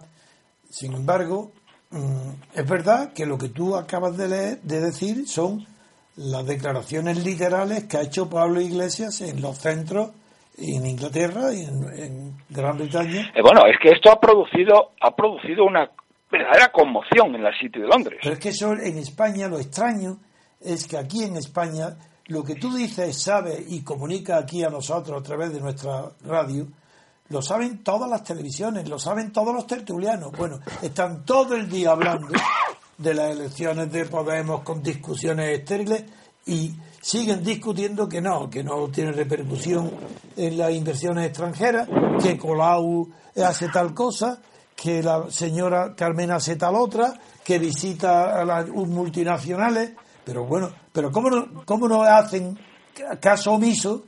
[0.71, 1.53] Sin embargo,
[1.91, 5.67] mm, es verdad que lo que tú acabas de, leer, de decir son
[6.17, 10.11] las declaraciones literales que ha hecho Pablo Iglesias en los centros
[10.57, 13.31] en Inglaterra y en, Gran Bretaña.
[13.35, 15.89] Eh, bueno, es que esto ha producido ha producido una
[16.31, 18.19] verdadera conmoción en la City de Londres.
[18.23, 20.17] Pero es que eso en España lo extraño
[20.61, 21.91] es que aquí en España
[22.29, 26.67] lo que tú dices, sabe y comunica aquí a nosotros a través de nuestra radio,
[27.31, 30.33] lo saben todas las televisiones, lo saben todos los tertulianos.
[30.33, 32.29] Bueno, están todo el día hablando
[32.97, 36.05] de las elecciones de Podemos con discusiones estériles
[36.47, 39.91] y siguen discutiendo que no, que no tiene repercusión
[40.37, 41.89] en las inversiones extranjeras,
[42.23, 44.41] que Colau hace tal cosa,
[44.75, 47.15] que la señora Carmen hace tal otra,
[47.45, 49.93] que visita a las multinacionales,
[50.25, 52.59] pero bueno, pero ¿cómo no, cómo no hacen
[53.21, 54.03] caso omiso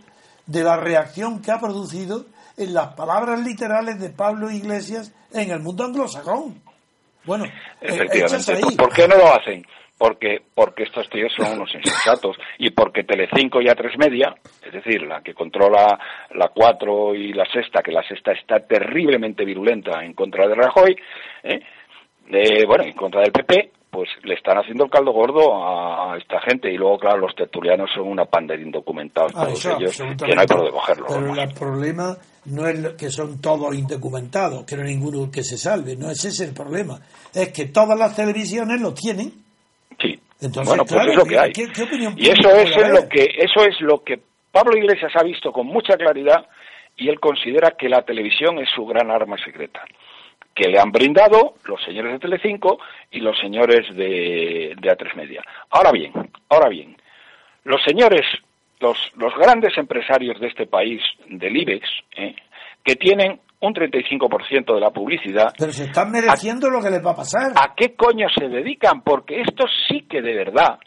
[0.45, 2.27] de la reacción que ha producido
[2.57, 6.61] en las palabras literales de Pablo Iglesias en el mundo anglosajón.
[7.25, 8.77] Bueno, eh, efectivamente.
[8.77, 9.65] ¿Por qué no lo hacen?
[9.97, 14.35] Porque, porque estos tíos son unos insensatos y porque Telecinco y A3 Media,
[14.67, 15.97] es decir, la que controla
[16.35, 20.97] la 4 y la sexta, que la sexta está terriblemente virulenta en contra de Rajoy,
[21.45, 21.61] ¿eh?
[22.67, 26.73] bueno, en contra del PP, pues le están haciendo el caldo gordo a, esta gente.
[26.73, 30.41] Y luego claro los tertulianos son una panda de indocumentados ah, todos ellos que no
[30.41, 34.95] hay por cogerlo pero el problema no es que son todos indocumentados que no hay
[34.95, 37.01] ninguno que se salve no es ese el problema.
[37.35, 39.33] Es que todas las televisiones lo tienen.
[40.01, 40.19] Sí.
[40.65, 41.53] Bueno pues es lo que hay.
[42.17, 45.97] y eso es lo que eso es lo que Pablo Iglesias ha visto con mucha
[45.97, 46.47] claridad
[46.97, 49.85] y él considera que la televisión es su gran arma secreta
[50.61, 52.79] que le han brindado los señores de Telecinco
[53.11, 55.43] y los señores de, de A3 Media.
[55.71, 56.13] Ahora bien,
[56.51, 56.99] ahora bien,
[57.65, 58.27] los señores,
[58.79, 62.37] los, los grandes empresarios de este país, del IBEX, ¿eh?
[62.85, 65.55] que tienen un 35% de la publicidad.
[65.59, 67.53] Pero se están mereciendo lo que les va a pasar.
[67.57, 69.01] ¿A qué coño se dedican?
[69.01, 70.79] Porque estos sí que de verdad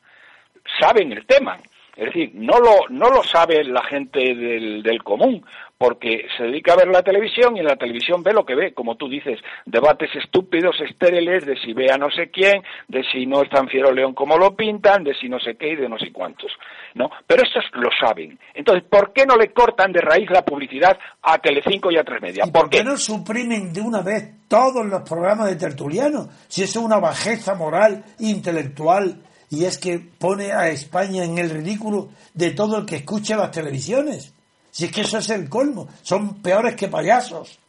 [0.80, 1.58] saben el tema.
[1.96, 5.44] Es decir, no lo, no lo sabe la gente del, del común,
[5.78, 8.74] porque se dedica a ver la televisión y en la televisión ve lo que ve,
[8.74, 13.26] como tú dices, debates estúpidos, estériles, de si ve a no sé quién, de si
[13.26, 15.90] no es tan fiero león como lo pintan, de si no sé qué y de
[15.90, 16.52] no sé cuántos,
[16.94, 17.10] ¿no?
[17.28, 18.40] Pero estos lo saben.
[18.54, 22.22] Entonces, ¿por qué no le cortan de raíz la publicidad a Telecinco y a Tres
[22.22, 22.46] Media?
[22.46, 26.30] ¿Por, qué no suprimen de una vez todos los programas de tertuliano?
[26.48, 31.50] Si eso es una bajeza moral, intelectual y es que pone a España en el
[31.50, 34.33] ridículo de todo el que escucha las televisiones.
[34.74, 37.60] Si es que eso es el colmo, son peores que payasos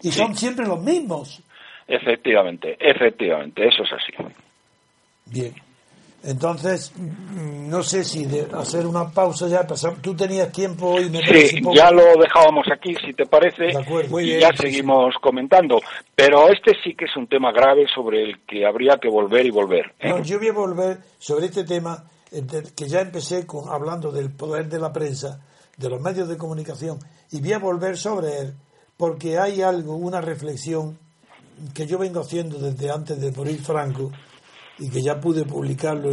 [0.00, 1.42] y son siempre los mismos.
[1.86, 4.34] Efectivamente, efectivamente, eso es así.
[5.26, 5.54] Bien.
[6.22, 9.66] Entonces, no sé si de hacer una pausa ya,
[10.00, 11.10] tú tenías tiempo hoy.
[11.10, 13.72] Me sí, ya lo dejábamos aquí, si te parece,
[14.22, 15.82] y ya seguimos comentando.
[16.14, 19.50] Pero este sí que es un tema grave sobre el que habría que volver y
[19.50, 19.92] volver.
[20.00, 20.08] ¿eh?
[20.08, 22.02] No, yo voy a volver sobre este tema
[22.74, 25.38] que ya empecé con, hablando del poder de la prensa,
[25.76, 26.98] de los medios de comunicación,
[27.30, 28.54] y voy a volver sobre él,
[28.96, 30.98] porque hay algo, una reflexión
[31.72, 34.10] que yo vengo haciendo desde antes de morir Franco,
[34.78, 36.10] y que ya pude publicarlo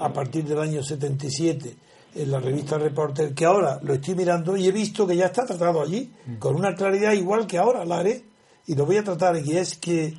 [0.00, 1.76] a partir del año 77
[2.16, 5.44] en la revista Reporter, que ahora lo estoy mirando y he visto que ya está
[5.44, 6.36] tratado allí, mm.
[6.36, 8.24] con una claridad igual que ahora la haré,
[8.66, 10.14] y lo voy a tratar, y es que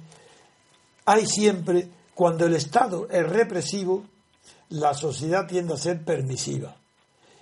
[1.05, 4.03] hay siempre, cuando el Estado es represivo,
[4.69, 6.75] la sociedad tiende a ser permisiva.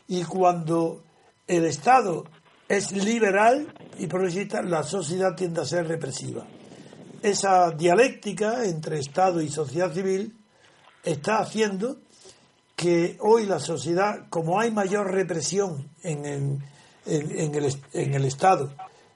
[0.08, 1.04] Y cuando
[1.48, 2.26] el Estado
[2.68, 6.46] es liberal y progresista, la sociedad tiende a ser represiva.
[7.22, 10.36] Esa dialéctica entre Estado y sociedad civil
[11.04, 11.98] está haciendo
[12.76, 17.62] que hoy la sociedad, como hay mayor represión en, el,
[17.94, 18.74] en, el, Estado,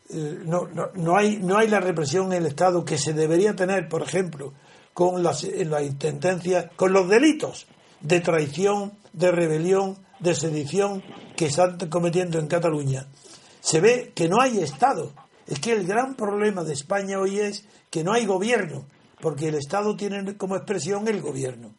[0.09, 3.89] eh, no, no, hay, no hay la represión en el Estado que se debería tener,
[3.89, 4.53] por ejemplo,
[4.93, 7.67] con las, la intendencia, con los delitos
[8.01, 11.03] de traición, de rebelión, de sedición
[11.35, 13.07] que están cometiendo en Cataluña.
[13.61, 15.11] Se ve que no hay Estado.
[15.47, 18.85] Es que el gran problema de España hoy es que no hay gobierno,
[19.21, 21.71] porque el Estado tiene como expresión el gobierno.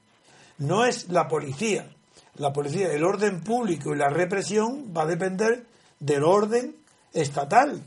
[0.58, 1.88] No es la policía.
[2.36, 5.66] La policía, el orden público y la represión va a depender
[5.98, 6.76] del orden
[7.12, 7.82] estatal.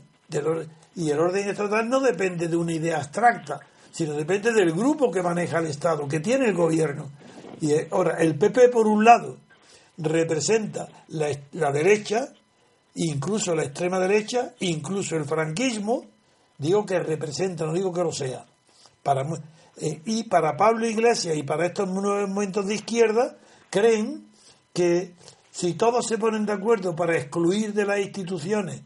[0.96, 5.22] y el orden estatal no depende de una idea abstracta, sino depende del grupo que
[5.22, 7.10] maneja el Estado, que tiene el gobierno.
[7.60, 9.38] Y eh, ahora, el PP, por un lado,
[9.98, 12.32] representa la, la derecha,
[12.94, 16.06] incluso la extrema derecha, incluso el franquismo,
[16.58, 18.44] Digo que representa, no digo que lo sea.
[19.02, 19.26] Para,
[19.76, 23.36] eh, y para Pablo Iglesias y para estos nuevos momentos de izquierda,
[23.70, 24.28] creen
[24.72, 25.14] que
[25.50, 28.82] si todos se ponen de acuerdo para excluir de las instituciones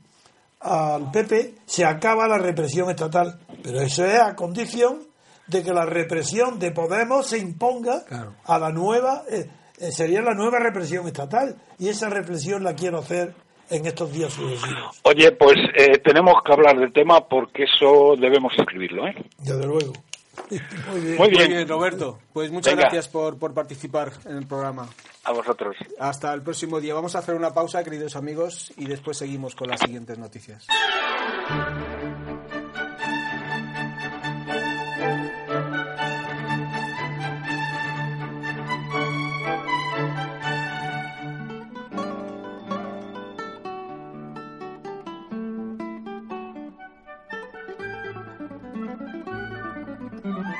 [0.60, 3.38] al PP, se acaba la represión estatal.
[3.62, 5.06] Pero eso es a condición
[5.46, 8.04] de que la represión de Podemos se imponga
[8.44, 9.48] a la nueva, eh,
[9.90, 11.56] sería la nueva represión estatal.
[11.78, 13.34] Y esa reflexión la quiero hacer
[13.70, 15.00] en estos días sucesivos.
[15.02, 19.14] Oye, pues eh, tenemos que hablar del tema porque eso debemos escribirlo, ¿eh?
[19.38, 19.92] Desde luego.
[20.90, 21.16] Muy bien.
[21.16, 21.68] Muy bien.
[21.68, 22.18] Roberto.
[22.32, 24.88] Pues muchas gracias por, por participar en el programa.
[25.24, 25.76] A vosotros.
[25.98, 26.94] Hasta el próximo día.
[26.94, 30.66] Vamos a hacer una pausa, queridos amigos, y después seguimos con las siguientes noticias.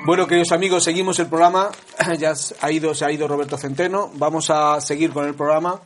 [0.09, 1.71] Bueno, queridos amigos, seguimos el programa.
[2.19, 4.11] Ya ha ido, se ha ido Roberto Centeno.
[4.15, 5.83] Vamos a seguir con el programa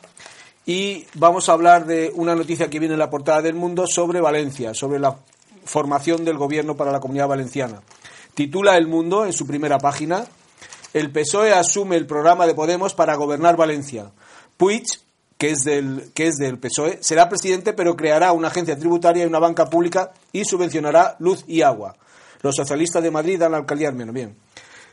[0.64, 4.20] y vamos a hablar de una noticia que viene en la portada del mundo sobre
[4.20, 5.16] Valencia, sobre la
[5.64, 7.82] formación del gobierno para la comunidad valenciana.
[8.34, 10.24] Titula El Mundo en su primera página.
[10.94, 14.12] El PSOE asume el programa de Podemos para gobernar Valencia.
[14.56, 14.86] Puig,
[15.36, 19.26] que es del, que es del PSOE, será presidente pero creará una agencia tributaria y
[19.26, 21.96] una banca pública y subvencionará luz y agua.
[22.42, 24.14] Los socialistas de Madrid dan la alcaldía al menos.
[24.14, 24.36] Bien.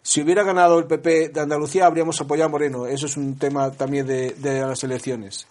[0.02, 2.88] Si hubiera ganado el PP de Andalucía, habríamos apoyado a Moreno.
[2.88, 5.48] Eso es un tema también de, las elecciones.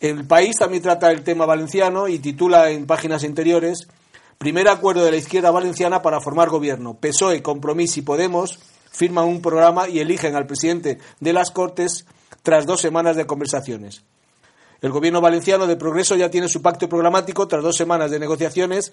[0.00, 3.88] El país también trata el tema valenciano y titula en páginas interiores
[4.38, 6.94] Primer acuerdo de la izquierda valenciana para formar gobierno.
[6.94, 8.60] PSOE, Compromís y Podemos
[8.92, 12.06] firman un programa y eligen al presidente de las Cortes
[12.42, 14.04] tras dos semanas de conversaciones.
[14.80, 18.92] El gobierno valenciano de Progreso ya tiene su pacto programático tras dos semanas de negociaciones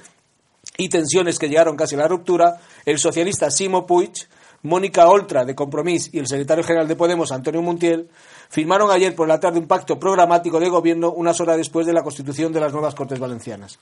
[0.78, 4.14] y tensiones que llegaron casi a la ruptura, el socialista Simo Puig,
[4.64, 8.10] Mónica Oltra de Compromís y el secretario general de Podemos, Antonio Montiel,
[8.50, 12.04] firmaron ayer por la tarde un pacto programático de gobierno unas horas después de la
[12.04, 13.80] constitución de las nuevas Cortes Valencianas.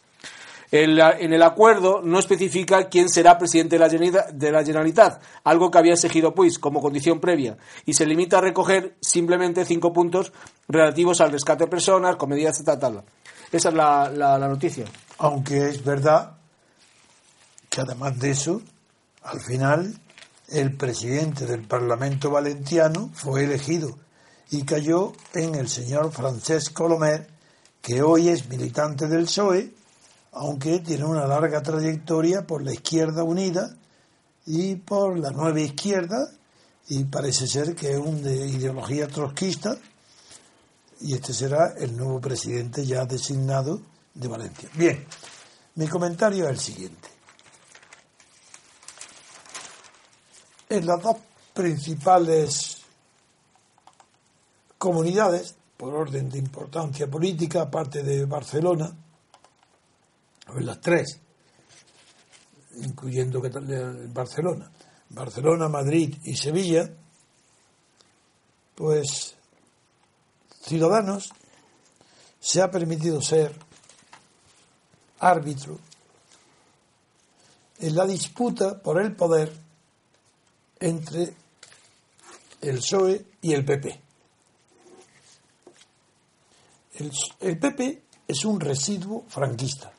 [0.72, 6.34] en el acuerdo no especifica quién será presidente de la, Generalitat, algo que había exigido
[6.34, 10.34] pues como condición previa, y se limita a recoger simplemente cinco puntos
[10.68, 13.04] relativos al rescate de personas con medidas estatales.
[13.52, 14.86] Esa es la noticia.
[15.20, 16.43] Aunque es verdad
[17.74, 18.62] que además de eso,
[19.24, 20.00] al final
[20.50, 23.98] el presidente del Parlamento Valenciano fue elegido
[24.52, 27.28] y cayó en el señor Francesc Colomer,
[27.82, 29.74] que hoy es militante del PSOE
[30.34, 33.76] aunque tiene una larga trayectoria por la izquierda unida
[34.46, 36.28] y por la nueva izquierda,
[36.90, 39.78] y parece ser que es un de ideología trotskista,
[41.02, 43.80] y este será el nuevo presidente ya designado
[44.14, 44.70] de Valencia.
[44.74, 45.06] Bien,
[45.76, 47.13] mi comentario es el siguiente.
[50.74, 51.18] En las dos
[51.54, 52.82] principales
[54.80, 58.92] comunidades, por orden de importancia política, aparte de Barcelona,
[60.56, 61.20] las tres,
[62.78, 63.40] incluyendo
[64.12, 64.72] Barcelona,
[65.10, 66.90] Barcelona, Madrid y Sevilla,
[68.74, 69.36] pues
[70.64, 71.32] Ciudadanos
[72.40, 73.56] se ha permitido ser
[75.20, 75.78] árbitro
[77.78, 79.62] en la disputa por el poder
[80.84, 81.34] entre
[82.60, 84.02] el PSOE y el PP.
[87.40, 89.94] El, PP es un residuo franquista.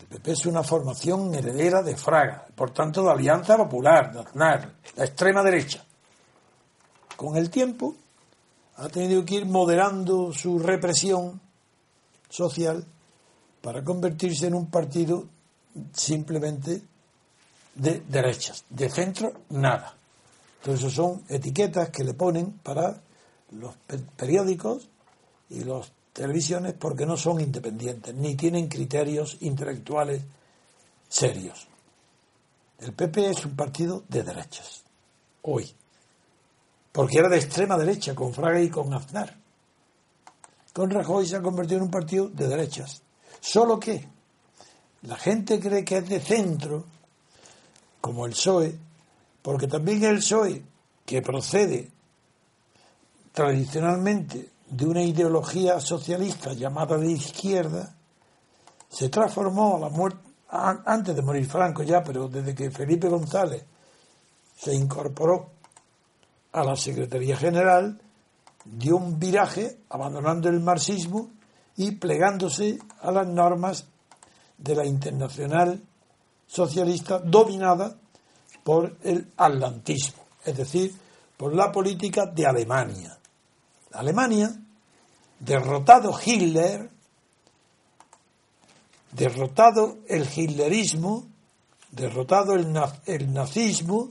[0.00, 4.74] El PP es una formación heredera de Fraga, por tanto de Alianza Popular, de Aznar,
[4.96, 5.84] la extrema derecha.
[7.14, 7.94] Con el tiempo
[8.76, 11.38] ha tenido que ir moderando su represión
[12.30, 12.86] social
[13.60, 15.26] para convertirse en un partido
[15.92, 16.82] simplemente
[17.74, 19.96] de derechas, de centro nada.
[20.60, 23.00] Entonces son etiquetas que le ponen para
[23.50, 23.74] los
[24.16, 24.88] periódicos
[25.50, 30.22] y los televisiones porque no son independientes, ni tienen criterios intelectuales
[31.08, 31.66] serios.
[32.78, 34.82] El PP es un partido de derechas,
[35.42, 35.72] hoy,
[36.90, 39.36] porque era de extrema derecha con Fraga y con Aznar.
[40.72, 43.02] Con Rajoy se ha convertido en un partido de derechas.
[43.40, 44.08] Solo que
[45.02, 46.84] la gente cree que es de centro,
[48.02, 48.78] como el PSOE,
[49.40, 50.62] porque también el PSOE,
[51.06, 51.88] que procede
[53.32, 57.94] tradicionalmente de una ideología socialista llamada de izquierda,
[58.90, 60.18] se transformó a la muerte,
[60.50, 63.64] antes de morir Franco ya, pero desde que Felipe González
[64.58, 65.50] se incorporó
[66.52, 67.98] a la Secretaría General,
[68.64, 71.30] dio un viraje abandonando el marxismo
[71.76, 73.86] y plegándose a las normas
[74.58, 75.80] de la internacional
[76.52, 77.96] socialista dominada
[78.62, 80.94] por el atlantismo, es decir,
[81.38, 83.18] por la política de Alemania.
[83.92, 84.54] Alemania
[85.40, 86.90] derrotado Hitler,
[89.12, 91.26] derrotado el hitlerismo,
[91.90, 94.10] derrotado el, nazismo,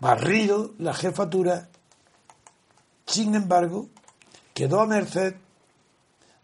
[0.00, 1.68] barrido la jefatura,
[3.04, 3.88] sin embargo,
[4.54, 5.34] quedó a merced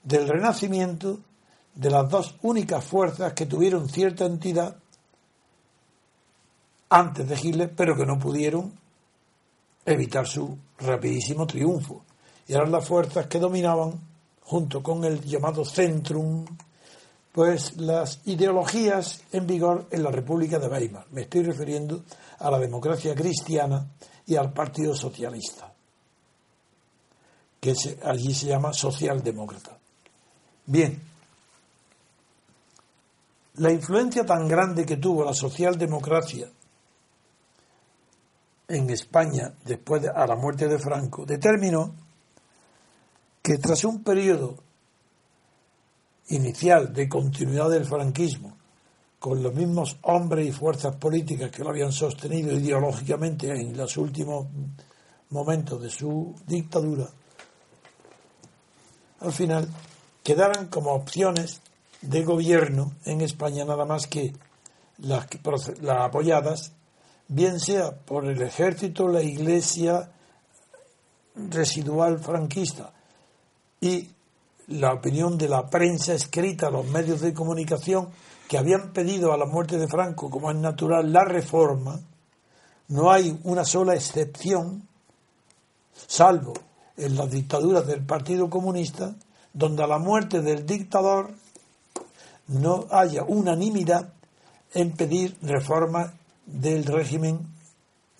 [0.02, 1.20] del renacimiento
[1.76, 4.76] de las dos únicas fuerzas que tuvieron cierta entidad
[6.88, 8.72] antes de Hitler, pero que no pudieron
[9.84, 12.02] evitar su rapidísimo triunfo,
[12.48, 14.00] y eran las fuerzas que dominaban,
[14.42, 16.44] junto con el llamado Centrum,
[17.32, 21.06] pues las ideologías en vigor en la República de Weimar.
[21.10, 22.04] Me estoy refiriendo
[22.38, 23.86] a la democracia cristiana
[24.24, 25.72] y al Partido Socialista,
[27.60, 27.74] que
[28.04, 29.76] allí se llama socialdemócrata.
[30.64, 31.00] Bien,
[33.58, 36.48] la influencia tan grande que tuvo la socialdemocracia
[38.68, 41.94] en España después de, a la muerte de Franco determinó
[43.42, 44.56] que tras un periodo
[46.28, 48.56] inicial de continuidad del franquismo,
[49.18, 54.48] con los mismos hombres y fuerzas políticas que lo habían sostenido ideológicamente en los últimos
[55.30, 57.08] momentos de su dictadura,
[59.20, 59.68] al final
[60.22, 61.60] quedaran como opciones
[62.08, 64.32] de gobierno en España nada más que
[64.98, 65.26] las,
[65.88, 66.72] apoyadas,
[67.28, 70.10] bien sea por el ejército, la iglesia
[71.34, 72.92] residual franquista.
[73.80, 74.08] Y
[74.68, 78.08] la opinión de la prensa escrita, los medios de comunicación
[78.48, 82.00] que habían pedido a la muerte de Franco, como es natural, la reforma,
[82.88, 84.88] no hay una sola excepción,
[86.06, 86.54] salvo
[86.96, 89.14] en las dictaduras del Partido Comunista,
[89.52, 91.34] donde a la muerte del dictador
[92.48, 94.12] no haya unanimidad
[94.74, 97.40] en pedir reforma del régimen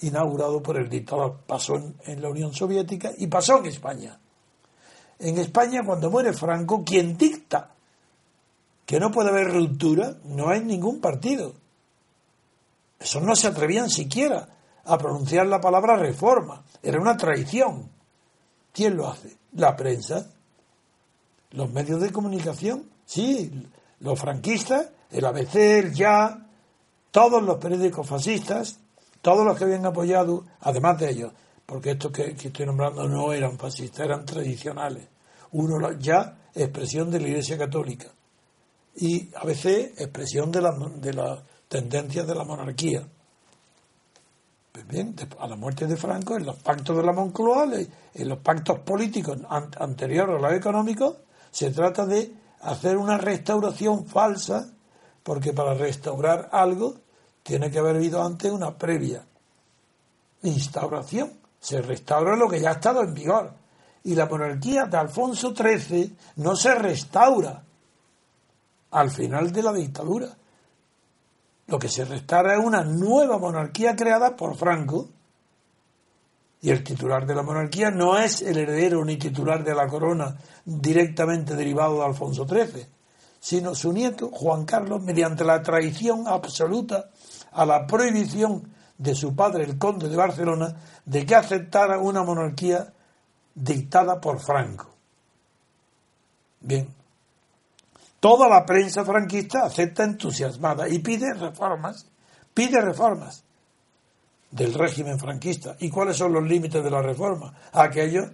[0.01, 1.41] inaugurado por el dictador.
[1.47, 4.19] Pasó en, en la Unión Soviética y pasó en España.
[5.19, 7.71] En España, cuando muere Franco, quien dicta
[8.85, 11.55] que no puede haber ruptura, no hay ningún partido.
[12.99, 14.49] Eso no se atrevían siquiera
[14.85, 16.65] a pronunciar la palabra reforma.
[16.83, 17.91] Era una traición.
[18.73, 19.37] ¿Quién lo hace?
[19.53, 20.31] La prensa,
[21.51, 23.51] los medios de comunicación, sí,
[24.01, 26.47] los franquistas, el ABC, el Ya,
[27.11, 28.79] todos los periódicos fascistas,
[29.23, 31.33] todos los que habían apoyado, además de ellos,
[31.65, 35.09] porque estos que, estoy nombrando no eran fascistas, eran tradicionales.
[35.53, 38.09] Uno ya expresión de la Iglesia Católica
[38.97, 40.61] y a veces expresión de,
[41.01, 43.07] de las tendencias de la monarquía.
[44.73, 47.67] Pues bien, a la muerte de Franco, en los pactos de la Moncloa,
[48.15, 51.17] en los pactos políticos anteriores a los económicos,
[51.51, 52.31] se trata de
[52.61, 54.71] hacer una restauración falsa,
[55.23, 56.95] porque para restaurar algo
[57.43, 59.25] tiene que haber habido antes una previa
[60.43, 61.33] instauración.
[61.61, 63.53] Se restaura lo que ya ha estado en vigor.
[64.05, 67.65] Y la monarquía de Alfonso XIII no se restaura
[68.93, 70.29] al final de la dictadura.
[71.67, 75.09] Lo que se restaura es una nueva monarquía creada por Franco.
[76.67, 80.37] Y el titular de la monarquía no es el heredero ni titular de la corona
[80.65, 82.85] directamente derivado de Alfonso XIII,
[83.39, 87.11] sino su nieto Juan Carlos mediante la traición absoluta
[87.53, 92.93] a la prohibición de su padre, el conde de Barcelona, de que aceptara una monarquía
[93.55, 94.91] dictada por Franco.
[96.59, 96.89] Bien,
[98.19, 102.11] toda la prensa franquista acepta entusiasmada y pide reformas,
[102.53, 103.46] pide reformas
[104.51, 105.77] del régimen franquista.
[105.81, 107.55] ¿Y cuáles son los límites de la reforma?
[107.73, 108.31] Aquellos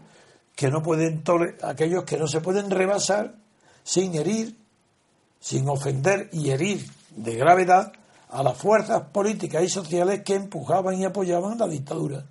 [0.55, 1.23] que no pueden
[1.63, 3.35] aquellos que no se pueden rebasar
[3.83, 4.57] sin herir,
[5.41, 7.93] sin ofender y herir de gravedad
[8.29, 12.25] a las fuerzas políticas y sociales que empujaban y apoyaban la dictadura.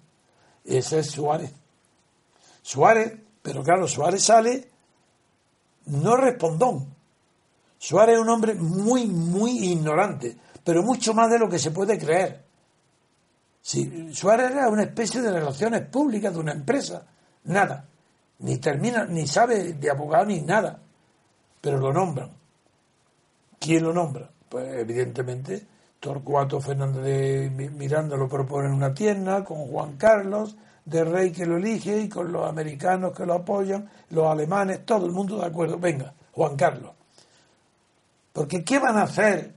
[0.65, 1.51] Ese es Suárez.
[2.61, 4.67] Suárez, pero claro, Suárez sale
[5.87, 6.95] no respondón.
[7.77, 11.97] Suárez es un hombre muy, muy ignorante, pero mucho más de lo que se puede
[11.97, 12.50] creer.
[13.61, 17.05] Si Suárez era una especie de relaciones públicas de una empresa,
[17.43, 17.85] nada.
[18.39, 20.79] Ni termina, ni sabe de abogado ni nada.
[21.61, 22.31] Pero lo nombran.
[23.59, 24.29] ¿Quién lo nombra?
[24.49, 25.67] Pues evidentemente
[25.99, 31.45] Torcuato Fernández de Miranda lo propone en una tienda, con Juan Carlos de Rey que
[31.45, 35.45] lo elige y con los americanos que lo apoyan, los alemanes, todo el mundo de
[35.45, 35.77] acuerdo.
[35.77, 36.91] Venga, Juan Carlos.
[38.33, 39.53] Porque ¿qué van a hacer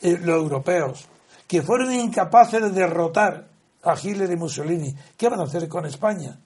[0.00, 1.06] eh, los europeos
[1.46, 3.48] que fueron incapaces de derrotar
[3.82, 4.94] a Hitler y Mussolini?
[5.16, 6.38] ¿Qué van a hacer con España?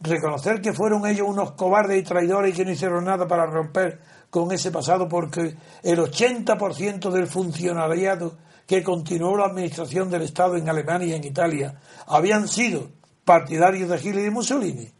[0.00, 4.00] Reconocer que fueron ellos unos cobardes y traidores y que no hicieron nada para romper
[4.30, 8.36] con ese pasado porque el 80% del funcionariado
[8.66, 12.90] que continuó la administración del Estado en Alemania y en Italia habían sido
[13.24, 14.90] partidarios de Hitler y Mussolini.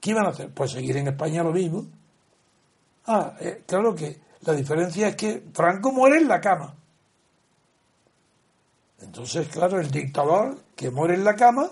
[0.00, 0.50] ¿Qué iban a hacer?
[0.52, 1.86] Pues seguir en España lo mismo.
[3.06, 6.74] Ah, eh, claro que la diferencia es que Franco muere en la cama.
[9.02, 11.70] Entonces, claro, el dictador que muere en la cama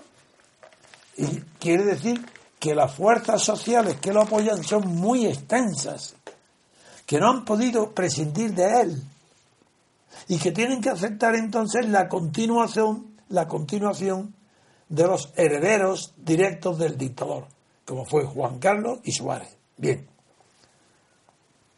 [1.17, 1.25] y
[1.59, 2.25] quiere decir
[2.59, 6.15] que las fuerzas sociales que lo apoyan son muy extensas
[7.11, 9.03] que no han podido prescindir de él
[10.29, 14.33] y que tienen que aceptar entonces la continuación, la continuación
[14.87, 17.47] de los herederos directos del dictador,
[17.83, 19.57] como fue Juan Carlos y Suárez.
[19.75, 20.07] Bien.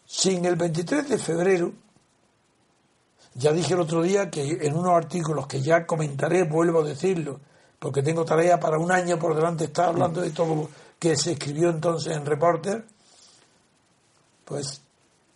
[0.05, 1.73] Sin el 23 de febrero,
[3.35, 7.39] ya dije el otro día que en unos artículos que ya comentaré, vuelvo a decirlo,
[7.79, 10.69] porque tengo tarea para un año por delante estar hablando de todo lo
[10.99, 12.85] que se escribió entonces en Reporter,
[14.45, 14.81] pues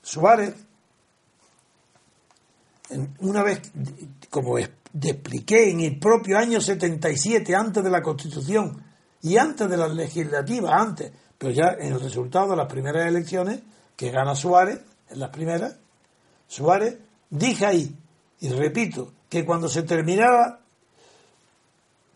[0.02, 0.56] Suárez,
[3.20, 3.62] una vez,
[4.30, 8.82] como expliqué, en el propio año 77, antes de la Constitución
[9.22, 13.62] y antes de las legislativas, antes, pero ya en el resultado de las primeras elecciones,
[13.95, 14.80] que gana Suárez,
[15.10, 15.76] en las primeras,
[16.48, 16.98] Suárez,
[17.30, 17.96] dije ahí,
[18.40, 20.60] y repito, que cuando se terminara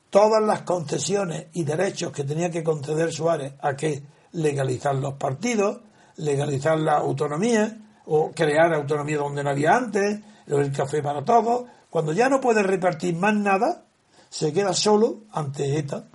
[0.09, 4.03] todas las concesiones y derechos que tenía que conceder Suárez a que
[4.33, 5.79] legalizar los partidos,
[6.17, 11.65] legalizar la autonomía o crear autonomía donde no había antes, el café para todos.
[11.89, 13.83] Cuando ya no puede repartir más nada,
[14.29, 16.05] se queda solo ante ETA.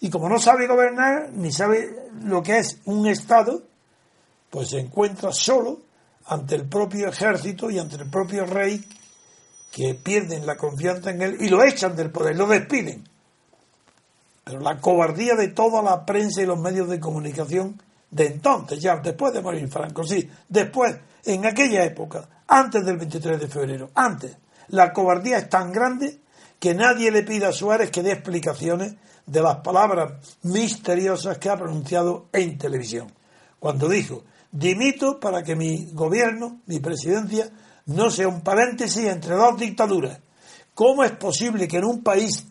[0.00, 3.62] Y como no sabe gobernar, ni sabe lo que es un Estado,
[4.50, 5.80] pues se encuentra solo
[6.26, 8.84] ante el propio ejército y ante el propio rey,
[9.70, 13.04] que pierden la confianza en él y lo echan del poder, lo despiden.
[14.44, 18.96] Pero la cobardía de toda la prensa y los medios de comunicación de entonces, ya
[18.96, 24.36] después de morir Franco, sí, después, en aquella época, antes del 23 de febrero, antes,
[24.68, 26.20] la cobardía es tan grande
[26.60, 28.94] que nadie le pide a Suárez que dé explicaciones
[29.26, 30.12] de las palabras
[30.42, 33.10] misteriosas que ha pronunciado en televisión,
[33.64, 37.48] cuando dijo, dimito para que mi gobierno, mi presidencia,
[37.86, 40.20] no sea un paréntesis entre dos dictaduras.
[40.74, 42.46] ¿Cómo es posible que en un país,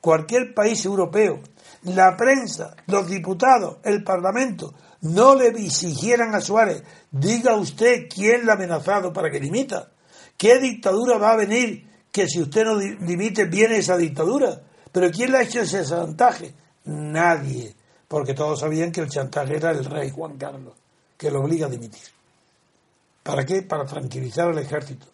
[0.00, 1.40] cualquier país europeo,
[1.82, 8.52] la prensa, los diputados, el Parlamento, no le exigieran a Suárez, diga usted quién le
[8.52, 9.90] ha amenazado para que dimita?
[10.38, 14.62] ¿Qué dictadura va a venir que si usted no dimite viene esa dictadura?
[14.90, 16.54] ¿Pero quién le ha hecho ese chantaje?
[16.86, 17.76] Nadie,
[18.08, 20.74] porque todos sabían que el chantaje era el rey Juan Carlos,
[21.16, 22.02] que lo obliga a dimitir.
[23.22, 23.62] ¿Para qué?
[23.62, 25.06] Para tranquilizar al ejército.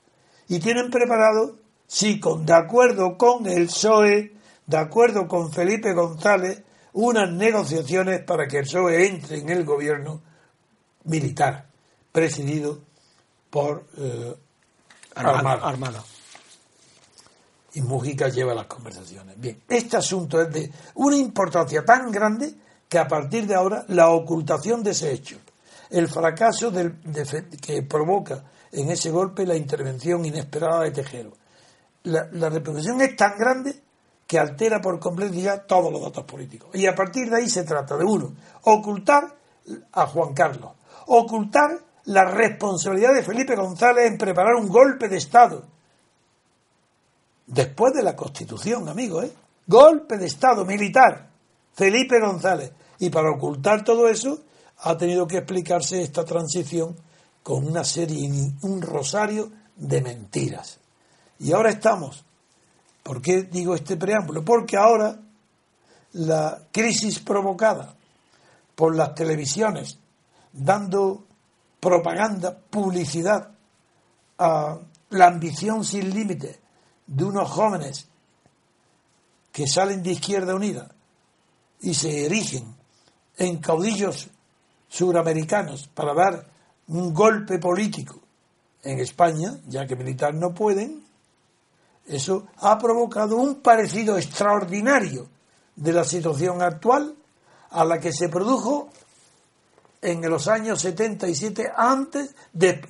[0.49, 4.33] Y tienen preparado, sí, con, de acuerdo con el PSOE,
[4.67, 6.63] de acuerdo con Felipe González,
[6.93, 10.21] unas negociaciones para que el PSOE entre en el gobierno
[11.05, 11.67] militar,
[12.11, 12.81] presidido
[13.49, 14.35] por eh,
[15.15, 16.03] Armada.
[17.75, 19.41] Y Mujica lleva las conversaciones.
[19.41, 22.53] Bien, este asunto es de una importancia tan grande
[22.91, 25.39] que a partir de ahora la ocultación de ese hecho,
[25.91, 31.31] el fracaso que provoca en ese golpe la intervención inesperada de Tejero,
[32.03, 33.81] la, repercusión es tan grande
[34.27, 36.71] que altera por completo ya todos los datos políticos.
[36.75, 39.37] Y a partir de ahí se trata de uno, ocultar
[39.93, 40.73] a Juan Carlos,
[41.07, 41.71] ocultar
[42.07, 45.63] la responsabilidad de Felipe González en preparar un golpe de Estado.
[47.47, 49.33] Después de la Constitución, amigo, ¿eh?
[49.65, 51.29] Golpe de Estado militar.
[51.73, 52.73] Felipe González.
[53.01, 54.45] Y para ocultar todo eso,
[54.79, 56.97] ha tenido que explicarse esta transición
[57.43, 58.31] con una serie,
[58.63, 60.79] un rosario de mentiras.
[61.39, 62.25] Y ahora estamos.
[63.03, 64.45] ¿Por qué digo este preámbulo?
[64.45, 65.19] Porque ahora
[66.13, 67.95] la crisis provocada
[68.75, 69.99] por las televisiones
[70.53, 71.25] dando
[71.81, 73.51] propaganda, publicidad,
[74.39, 74.79] a
[75.11, 76.61] la ambición sin límite
[77.07, 78.09] de unos jóvenes
[79.53, 80.91] que salen de Izquierda Unida
[81.81, 82.80] y se erigen
[83.41, 84.29] en caudillos
[84.87, 86.47] suramericanos para dar
[86.89, 88.21] un golpe político
[88.83, 91.03] en España, ya que militar no pueden,
[92.07, 95.29] eso ha provocado un parecido extraordinario
[95.75, 97.15] de la situación actual
[97.71, 98.91] a la que se produjo
[100.03, 102.83] en los años 77, antes de,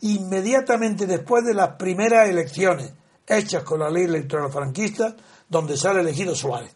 [0.00, 2.92] inmediatamente después de las primeras elecciones
[3.26, 5.14] hechas con la ley electoral franquista,
[5.48, 6.74] donde sale elegido Suárez.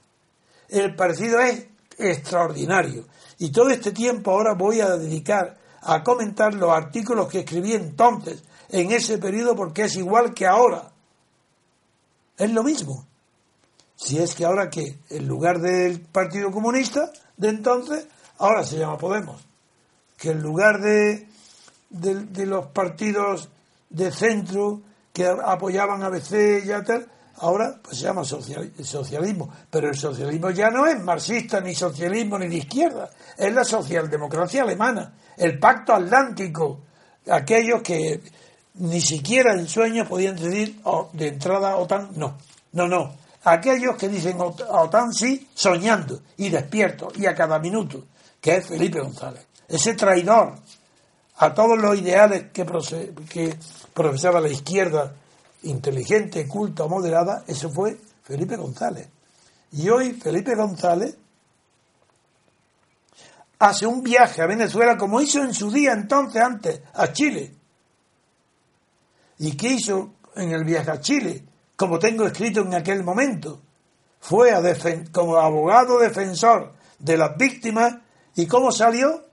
[0.68, 1.69] El parecido es
[2.00, 3.06] extraordinario.
[3.38, 8.42] Y todo este tiempo ahora voy a dedicar a comentar los artículos que escribí entonces,
[8.68, 10.90] en ese periodo, porque es igual que ahora.
[12.36, 13.06] Es lo mismo.
[13.96, 18.06] Si es que ahora que, en lugar del Partido Comunista de entonces,
[18.38, 19.50] ahora se llama Podemos
[20.20, 21.26] que en lugar de,
[21.88, 23.48] de, los partidos
[23.88, 24.82] de centro
[25.14, 27.10] que apoyaban a BC y tal,
[27.40, 29.50] ahora pues se llama socialismo.
[29.70, 33.10] Pero el socialismo ya no es marxista, ni socialismo, ni de izquierda.
[33.36, 36.80] Es la socialdemocracia alemana, el pacto atlántico.
[37.30, 38.20] Aquellos que
[38.74, 42.38] ni siquiera en sueños podían decir oh, de entrada OTAN, no.
[42.72, 43.16] No, no.
[43.44, 48.04] Aquellos que dicen OTAN sí, soñando y despierto y a cada minuto,
[48.40, 50.54] que es Felipe González ese traidor
[51.36, 52.66] a todos los ideales que,
[53.28, 53.56] que
[53.94, 55.14] profesaba la izquierda
[55.62, 59.08] inteligente, culta, moderada, eso fue Felipe González.
[59.72, 61.16] Y hoy Felipe González
[63.58, 67.54] hace un viaje a Venezuela como hizo en su día entonces antes a Chile.
[69.38, 71.44] ¿Y qué hizo en el viaje a Chile?
[71.76, 73.60] Como tengo escrito en aquel momento.
[74.20, 74.52] Fue
[75.12, 77.96] como abogado defensor de las víctimas
[78.34, 79.24] y cómo salió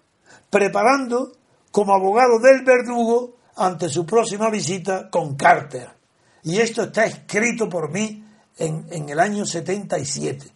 [0.49, 1.34] preparando
[1.71, 5.97] como abogado del verdugo ante su próxima visita con Carter.
[6.43, 8.23] Y esto está escrito por mí
[8.57, 10.47] en, en el año 77.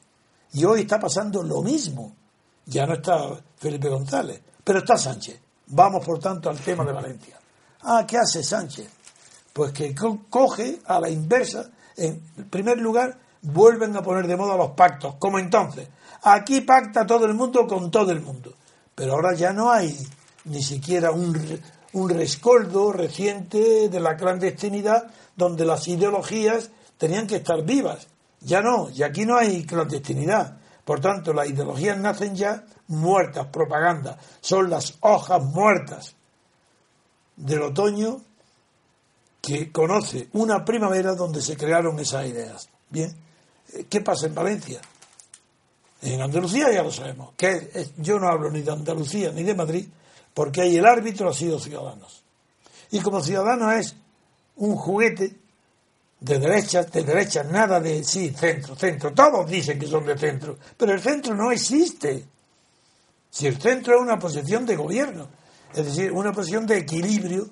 [0.54, 2.16] Y hoy está pasando lo mismo.
[2.66, 5.40] Ya no está Felipe González, pero está Sánchez.
[5.68, 7.40] Vamos, por tanto, al tema de Valencia.
[7.84, 8.88] Ah, ¿qué hace Sánchez?
[9.54, 9.96] Pues que
[10.30, 11.70] coge a la inversa.
[11.98, 15.88] En primer lugar, vuelven a poner de moda los pactos, como entonces.
[16.24, 18.54] Aquí pacta todo el mundo con todo el mundo.
[18.94, 19.98] Pero ahora ya no hay
[20.46, 21.60] ni siquiera un,
[21.94, 25.12] un rescoldo reciente de la clandestinidad
[25.42, 26.70] donde las ideologías
[27.00, 28.08] tenían que estar vivas.
[28.42, 30.60] Ya no, y aquí no hay clandestinidad.
[30.86, 34.20] Por tanto, las ideologías nacen ya muertas, propaganda.
[34.40, 36.16] Son las hojas muertas
[37.36, 38.22] del otoño
[39.42, 42.70] que conoce una primavera donde se crearon esas ideas.
[42.88, 43.12] Bien,
[43.90, 44.80] ¿qué pasa en Valencia?
[46.04, 49.88] En Andalucía ya lo sabemos, que yo no hablo ni de Andalucía ni de Madrid,
[50.36, 52.24] porque ahí el árbitro ha sido Ciudadanos.
[52.92, 53.96] Y como Ciudadanos es
[54.58, 55.38] un juguete,
[56.20, 59.12] de derecha, de derecha, nada de sí, centro, centro.
[59.12, 62.26] Todos dicen que son de centro, pero el centro no existe.
[63.30, 65.30] Si el centro es una posición de gobierno,
[65.74, 67.50] es decir, una posición de equilibrio,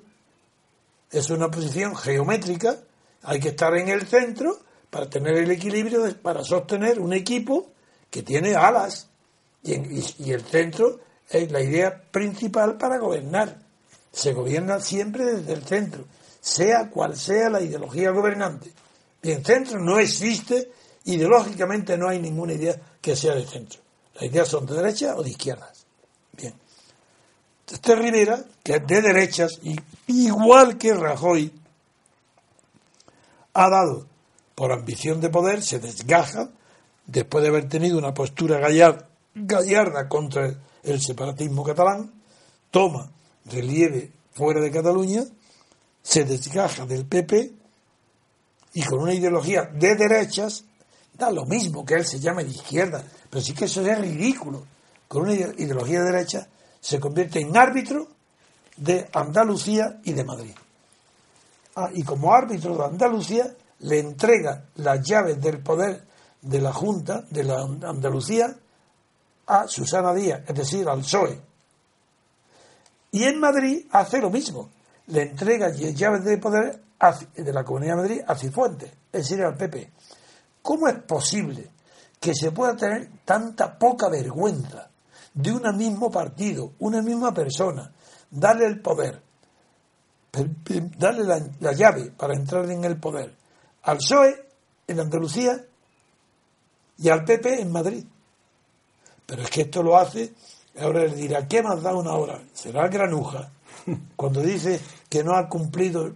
[1.12, 2.78] es una posición geométrica,
[3.24, 7.72] hay que estar en el centro para tener el equilibrio, para sostener un equipo
[8.10, 9.08] que tiene alas.
[9.64, 13.60] Y, el centro es la idea principal para gobernar.
[14.12, 16.06] Se gobierna siempre desde el centro,
[16.40, 18.72] sea cual sea la ideología gobernante.
[19.22, 20.72] Bien, centro no existe,
[21.06, 23.80] ideológicamente no hay ninguna idea que sea de centro.
[24.16, 25.86] Las ideas son de derecha o de izquierdas.
[26.34, 26.54] Bien.
[27.70, 29.76] Este Rivera, que es de derechas, y
[30.08, 31.54] igual que Rajoy,
[33.54, 34.08] ha dado
[34.56, 36.50] por ambición de poder, se desgaja,
[37.06, 42.12] después de haber tenido una postura gallarda contra el separatismo catalán,
[42.72, 43.12] toma
[43.46, 45.24] relieve fuera de Cataluña,
[46.02, 47.54] se desgaja del PP
[48.74, 50.64] y con una ideología de derechas,
[51.14, 54.66] da lo mismo que él se llame de izquierda, pero sí que eso es ridículo.
[55.08, 56.48] Con una ideología de derecha
[56.80, 58.08] se convierte en árbitro
[58.78, 60.56] de Andalucía y de Madrid.
[61.76, 66.04] Ah, y como árbitro de Andalucía le entrega las llaves del poder
[66.42, 68.56] de la Junta de la Andalucía
[69.48, 71.42] a Susana Díaz, es decir, al PSOE.
[73.12, 74.70] Y en Madrid hace lo mismo,
[75.10, 76.82] le entrega llaves de poder
[77.36, 79.92] de la Comunidad de Madrid a Cifuentes, es decir, al PP.
[80.62, 81.70] ¿Cómo es posible
[82.20, 84.90] que se pueda tener tanta poca vergüenza
[85.34, 87.92] de un mismo partido, una misma persona,
[88.30, 89.22] darle el poder,
[90.98, 93.36] darle la, la llave para entrar en el poder
[93.84, 94.46] al PSOE
[94.88, 95.66] en Andalucía
[96.98, 98.06] y al PP en Madrid.
[99.26, 100.34] Pero es que esto lo hace,
[100.80, 102.44] ahora le dirá, ¿qué más da una hora?
[102.54, 103.52] Será granuja.
[104.16, 106.14] Cuando dice que no ha cumplido,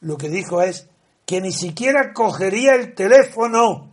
[0.00, 0.86] lo que dijo es
[1.26, 3.90] que ni siquiera cogería el teléfono.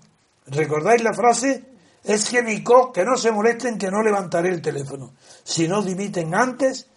[0.47, 1.63] ¿Recordáis la frase?
[2.03, 5.13] Es que ni co, que no se molesten que no levantaré el teléfono.
[5.43, 6.87] Si no dimiten antes,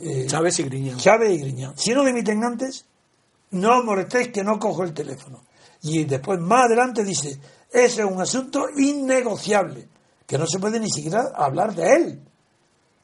[0.00, 0.98] eh, Chávez y Griñán.
[0.98, 1.76] Chávez y Griñán.
[1.76, 2.84] Si no dimiten antes,
[3.50, 5.42] no os molestéis que no cojo el teléfono.
[5.82, 7.38] Y después, más adelante, dice,
[7.72, 9.88] ese es un asunto innegociable,
[10.26, 12.20] que no se puede ni siquiera hablar de él.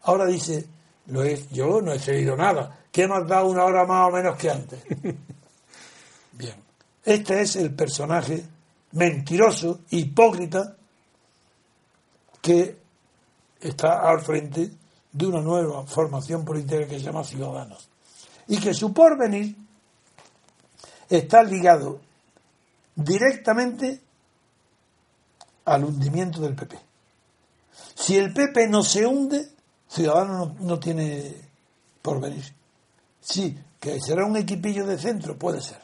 [0.02, 0.66] Ahora dice,
[1.06, 2.78] lo es, yo no he cedido nada.
[2.90, 4.82] ¿Qué más da una hora más o menos que antes?
[6.32, 6.54] Bien,
[7.04, 8.44] este es el personaje
[8.92, 10.76] mentiroso, hipócrita,
[12.40, 12.78] que
[13.60, 14.70] está al frente
[15.12, 17.88] de una nueva formación política que se llama Ciudadanos.
[18.48, 19.56] Y que su porvenir
[21.08, 22.00] está ligado
[22.94, 24.00] directamente
[25.64, 26.78] al hundimiento del PP.
[27.94, 29.53] Si el PP no se hunde,
[29.94, 31.34] Ciudadanos no, tiene
[32.02, 32.44] porvenir.
[33.20, 35.78] Sí, que será un equipillo de centro, puede ser.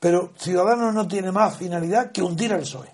[0.00, 2.88] Pero Ciudadanos no tiene más finalidad que hundir al PSOE.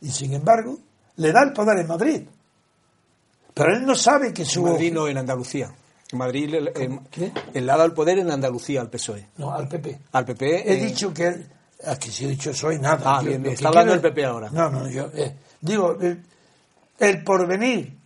[0.00, 0.78] Y sin embargo,
[1.16, 2.22] le da el poder en Madrid.
[3.52, 4.62] Pero él no sabe que su...
[4.62, 5.74] Madrid no en Andalucía.
[6.12, 7.00] Madrid el, el,
[7.52, 9.28] el dado el poder en Andalucía al PSOE.
[9.36, 9.98] No, al PP.
[10.12, 10.72] Al PP.
[10.72, 11.46] He dicho que.
[11.84, 13.18] Aquí si he dicho soy nada.
[13.18, 14.48] Ah, bien, está hablando del PP ahora.
[14.50, 15.10] No, no, yo.
[15.14, 15.98] Eh, digo,
[16.98, 17.97] el, porvenir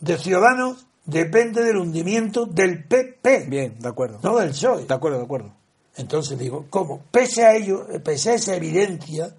[0.00, 3.46] de Ciudadanos depende del hundimiento del PP.
[3.48, 4.20] Bien, de acuerdo.
[4.22, 4.84] No del PSOE.
[4.84, 5.52] De acuerdo, de acuerdo.
[5.96, 7.02] Entonces digo, ¿cómo?
[7.10, 9.34] Pese a ello, pese a esa evidencia,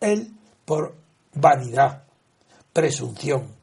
[0.00, 0.32] él,
[0.64, 0.96] por
[1.34, 2.02] vanidad,
[2.72, 3.54] presunción,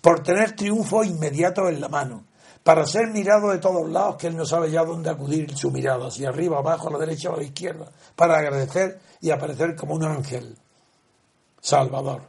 [0.00, 2.24] por tener triunfo inmediato en la mano,
[2.62, 6.06] para ser mirado de todos lados, que él no sabe ya dónde acudir su mirada,
[6.06, 9.94] hacia arriba, abajo, a la derecha o a la izquierda, para agradecer y aparecer como
[9.94, 10.56] un ángel
[11.60, 12.22] salvador.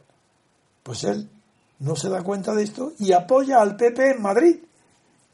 [0.82, 1.28] Pues él
[1.80, 4.56] no se da cuenta de esto y apoya al PP en Madrid.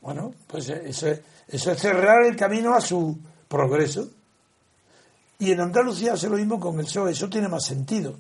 [0.00, 3.18] Bueno, pues eso es, eso es cerrar el camino a su
[3.48, 4.08] progreso.
[5.38, 8.16] Y en Andalucía hace lo mismo con el PSOE, eso tiene más sentido.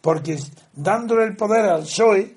[0.00, 0.38] Porque
[0.72, 2.36] dándole el poder al PSOE,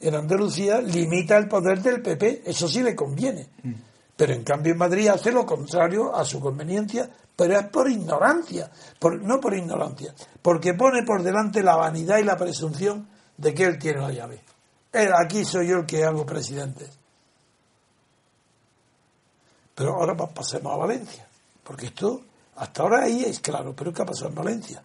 [0.00, 3.48] en Andalucía limita el poder del PP, eso sí le conviene.
[3.62, 3.72] Mm.
[4.16, 8.70] Pero en cambio en Madrid hace lo contrario a su conveniencia, pero es por ignorancia,
[8.98, 13.64] por, no por ignorancia, porque pone por delante la vanidad y la presunción de que
[13.64, 14.42] él tiene la llave.
[14.92, 16.88] Él, aquí soy yo el que hago presidente.
[19.74, 21.28] Pero ahora pasemos a Valencia,
[21.62, 22.22] porque esto
[22.56, 24.82] hasta ahora ahí es claro, pero ¿qué ha pasado en Valencia?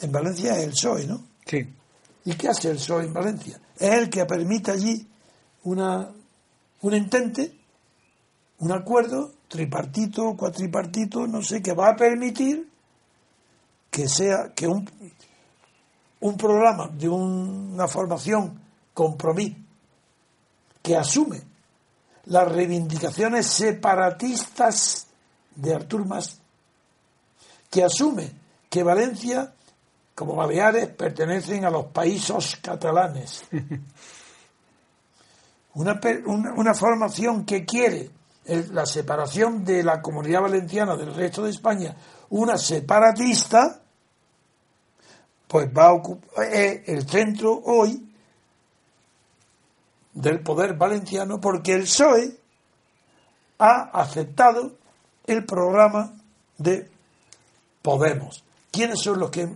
[0.00, 1.24] En Valencia es el PSOE, ¿no?
[1.46, 1.72] Sí.
[2.24, 3.60] ¿Y qué hace el PSOE en Valencia?
[3.78, 5.06] Es el que permite allí
[5.62, 6.10] una,
[6.80, 7.56] un entente,
[8.58, 12.68] un acuerdo tripartito, cuatripartito, no sé, que va a permitir
[13.88, 14.90] que sea que un,
[16.24, 18.58] un programa de una formación
[18.94, 19.56] compromiso
[20.80, 21.42] que asume
[22.24, 25.06] las reivindicaciones separatistas
[25.54, 26.40] de Artur Mas
[27.70, 28.32] que asume
[28.70, 29.52] que Valencia,
[30.14, 33.44] como Baleares, pertenecen a los países catalanes.
[35.74, 36.00] Una,
[36.54, 38.08] una, formación que quiere
[38.44, 41.96] la separación de la comunidad valenciana del resto de España,
[42.30, 43.80] una separatista,
[45.54, 48.12] pues va a ocupar el centro hoy
[50.12, 52.36] del poder valenciano porque el PSOE
[53.60, 54.72] ha aceptado
[55.24, 56.12] el programa
[56.58, 56.90] de
[57.82, 58.42] Podemos.
[58.72, 59.48] ¿Quiénes son los que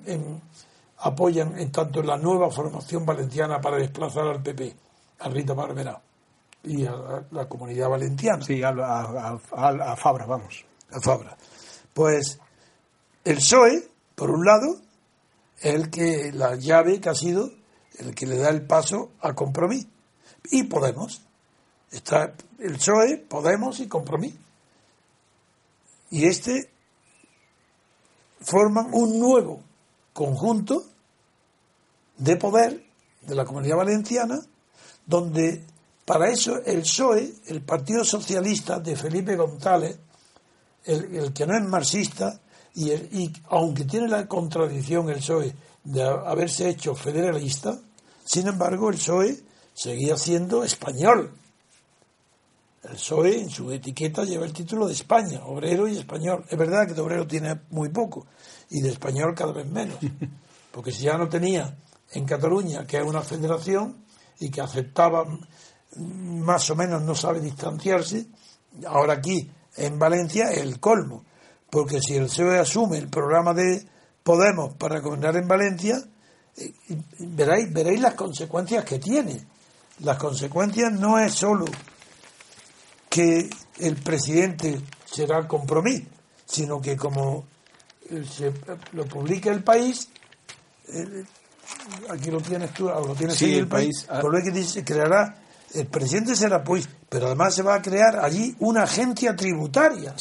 [0.98, 4.76] apoyan en tanto la nueva formación valenciana para desplazar al PP?
[5.18, 6.00] A Rita Barberá
[6.62, 8.44] y a la comunidad valenciana.
[8.44, 10.64] Sí, a, a, Fabra, vamos.
[10.92, 11.36] A Fabra.
[11.92, 12.38] Pues
[13.24, 14.87] el PSOE, por un lado,
[15.60, 17.50] es el que la llave que ha sido
[17.98, 19.86] el que le da el paso a Compromís.
[20.50, 21.22] Y Podemos.
[21.90, 24.34] Está el PSOE, Podemos y Compromís.
[26.10, 26.70] Y este
[28.40, 29.60] forman un nuevo
[30.12, 30.84] conjunto
[32.16, 32.84] de poder
[33.22, 34.40] de la comunidad valenciana
[35.06, 35.64] donde
[36.04, 39.98] para eso el PSOE, el Partido Socialista de Felipe González,
[40.84, 42.40] el, que no es marxista,
[42.78, 45.52] y, y, aunque tiene la contradicción el PSOE
[45.82, 47.76] de haberse hecho federalista,
[48.24, 49.36] sin embargo el PSOE
[49.74, 51.32] seguía siendo español.
[52.84, 56.44] El PSOE en su etiqueta lleva el título de España, obrero y español.
[56.48, 58.26] Es verdad que de obrero tiene muy poco
[58.70, 59.98] y de español cada vez menos,
[60.70, 61.76] porque si ya no tenía
[62.12, 64.04] en Cataluña, que es una federación
[64.38, 65.26] y que aceptaba
[65.96, 68.26] más o menos no sabe distanciarse.
[68.86, 71.24] Ahora aquí, en Valencia, es el colmo.
[71.70, 73.86] Porque si el PSOE asume el programa de
[74.22, 76.02] Podemos para gobernar en Valencia,
[76.56, 76.72] eh,
[77.18, 79.40] veréis, veréis las consecuencias que tiene.
[80.00, 81.64] Las consecuencias no es solo
[83.08, 83.48] que
[83.78, 86.06] el presidente será el compromiso,
[86.46, 87.46] sino que como
[88.10, 88.52] eh, se,
[88.92, 90.08] lo publica el país,
[90.88, 91.24] eh,
[92.10, 95.36] aquí lo tienes tú, lo tienes el, país, país por lo que dice, creará
[95.74, 100.14] el presidente será pues, pero además se va a crear allí una agencia tributaria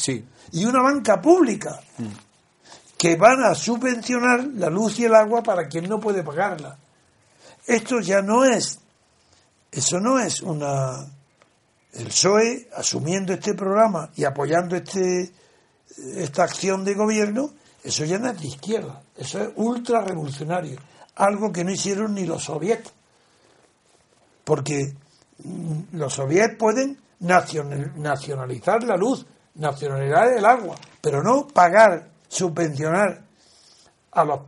[0.52, 2.06] y una banca pública mm.
[2.96, 6.76] que van a subvencionar la luz y el agua para quien no puede pagarla.
[7.66, 8.78] Esto ya no es,
[9.70, 11.06] eso no es una,
[11.92, 15.30] el PSOE asumiendo este programa y apoyando este,
[16.16, 17.50] esta acción de gobierno,
[17.84, 20.78] eso ya no es de izquierda, eso es ultra revolucionario,
[21.16, 22.92] algo que no hicieron ni los soviéticos.
[24.44, 24.94] Porque
[25.92, 29.26] los soviets pueden nacionalizar la luz,
[29.58, 33.24] nacionalizar el agua, pero no pagar, subvencionar
[34.10, 34.40] a las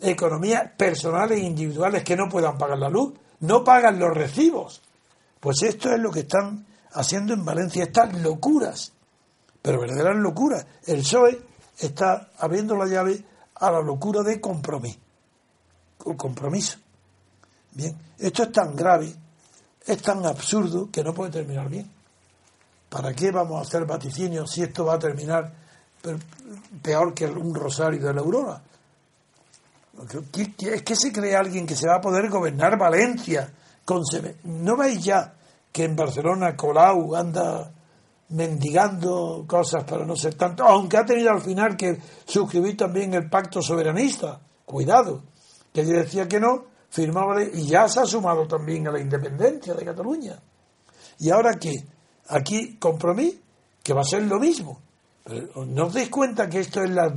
[0.00, 4.82] economías personales e individuales que no puedan pagar la luz, no pagan los recibos.
[5.40, 8.92] Pues esto es lo que están haciendo en Valencia, estas locuras,
[9.62, 10.66] pero verdaderas locuras.
[10.86, 11.40] El PSOE
[11.78, 13.24] está abriendo la llave
[13.54, 14.98] a la locura de compromiso.
[16.16, 16.78] compromiso.
[17.72, 19.14] Bien, esto es tan grave
[19.88, 21.90] es tan absurdo que no puede terminar bien.
[22.88, 25.52] ¿Para qué vamos a hacer vaticinios si esto va a terminar
[26.82, 28.62] peor que un rosario de la aurora?
[30.32, 33.52] ¿Es que se cree alguien que se va a poder gobernar Valencia?
[33.84, 34.02] Con
[34.44, 35.34] ¿No veis ya
[35.72, 37.70] que en Barcelona Colau anda
[38.30, 40.64] mendigando cosas para no ser tanto?
[40.64, 44.40] Aunque ha tenido al final que suscribir también el pacto soberanista.
[44.64, 45.22] Cuidado,
[45.72, 49.74] que yo decía que no, firmaba y ya se ha sumado también a la independencia
[49.74, 50.38] de Cataluña.
[51.18, 51.72] ¿Y ahora qué?
[52.28, 53.38] Aquí compromiso,
[53.82, 54.80] que va a ser lo mismo.
[55.66, 57.12] ¿No os dais cuenta que esto es la,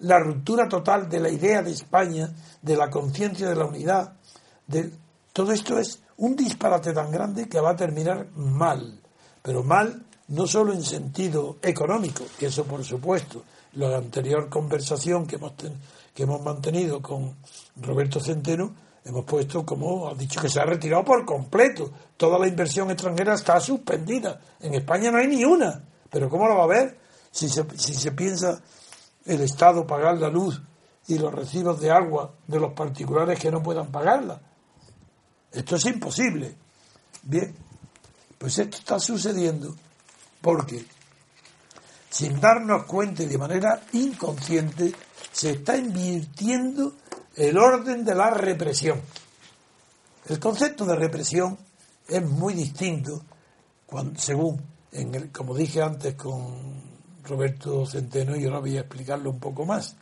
[0.00, 2.30] la ruptura total de la idea de España,
[2.60, 4.12] de la conciencia de la unidad?
[4.66, 4.90] De,
[5.32, 9.00] todo esto es un disparate tan grande que va a terminar mal.
[9.42, 15.36] Pero mal no solo en sentido económico, que eso por supuesto, la anterior conversación que
[15.36, 15.52] hemos,
[16.14, 17.36] que hemos mantenido con
[17.76, 18.74] Roberto Centeno,
[19.04, 21.90] hemos puesto, como ha dicho, que se ha retirado por completo.
[22.16, 24.40] Toda la inversión extranjera está suspendida.
[24.60, 25.82] En España no hay ni una.
[26.10, 26.98] Pero ¿cómo lo va a haber
[27.30, 28.60] si se, si se piensa
[29.24, 30.60] el Estado pagar la luz
[31.08, 34.40] y los recibos de agua de los particulares que no puedan pagarla?
[35.50, 36.54] Esto es imposible.
[37.22, 37.54] Bien,
[38.38, 39.74] pues esto está sucediendo
[40.40, 40.84] porque
[42.10, 44.92] sin darnos cuenta y de manera inconsciente
[45.32, 46.94] se está invirtiendo
[47.36, 49.00] el orden de la represión.
[50.28, 51.58] El concepto de represión
[52.06, 53.22] es muy distinto
[54.16, 54.60] según,
[54.92, 56.54] en el, como dije antes con
[57.24, 59.96] Roberto Centeno, y ahora voy a explicarlo un poco más.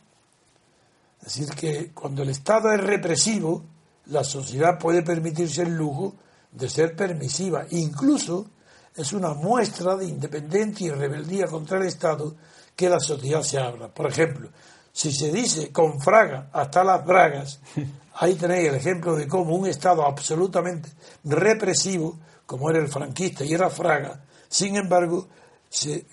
[1.19, 3.63] Es decir, que cuando el Estado es represivo,
[4.05, 6.15] la sociedad puede permitirse el lujo
[6.51, 7.65] de ser permisiva.
[7.71, 8.47] Incluso
[8.95, 12.35] es una muestra de independencia y rebeldía contra el Estado
[12.75, 13.87] que la sociedad se abra.
[13.89, 14.49] Por ejemplo,
[14.93, 17.59] Si se dice con Fraga hasta las bragas,
[18.15, 20.89] ahí tenéis el ejemplo de cómo un Estado absolutamente
[21.23, 24.21] represivo, como era el franquista y era Fraga,
[24.51, 25.29] sin embargo,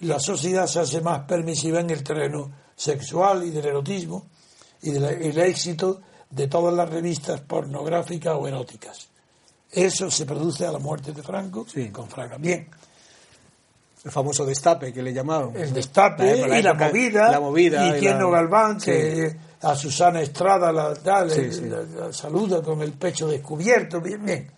[0.02, 4.26] la sociedad se hace más permisiva en el terreno sexual y del erotismo
[4.82, 6.00] y del éxito
[6.30, 9.08] de todas las revistas pornográficas o eróticas.
[9.72, 12.38] Eso se produce a la muerte de Franco con Fraga.
[12.38, 12.68] Bien.
[14.04, 15.56] El famoso destape que le llamaban.
[15.56, 17.32] El destape y la movida.
[17.32, 17.96] La movida.
[17.96, 20.94] Y, Tierno Galván, que a Susana Estrada la,
[22.12, 24.00] saluda con el pecho descubierto.
[24.00, 24.52] Bien, bien.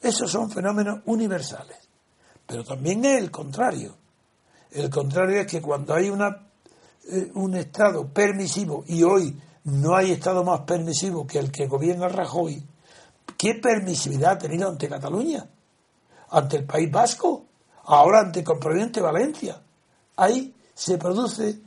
[0.00, 1.76] Esos son fenómenos universales.
[2.46, 3.96] Pero también es el contrario.
[4.72, 6.48] El contrario es que cuando hay una,
[7.08, 12.08] eh, un Estado permisivo, y hoy no hay Estado más permisivo que el que gobierna
[12.08, 12.64] Rajoy,
[13.36, 15.46] ¿qué permisividad ha tenido ante Cataluña?
[16.30, 17.49] ¿Ante el País Vasco?
[17.90, 19.60] Ahora ante Compromiente Valencia.
[20.16, 21.58] Ahí se produce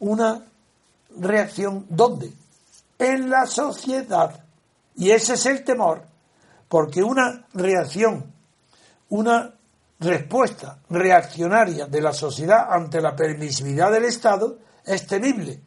[0.00, 0.44] una
[1.18, 2.30] reacción, ¿dónde?
[2.98, 4.44] En la sociedad.
[4.96, 6.02] Y ese es el temor,
[6.68, 8.30] porque una reacción,
[9.08, 9.54] una
[9.98, 15.58] respuesta reaccionaria de la sociedad ante la permisividad del Estado es temible,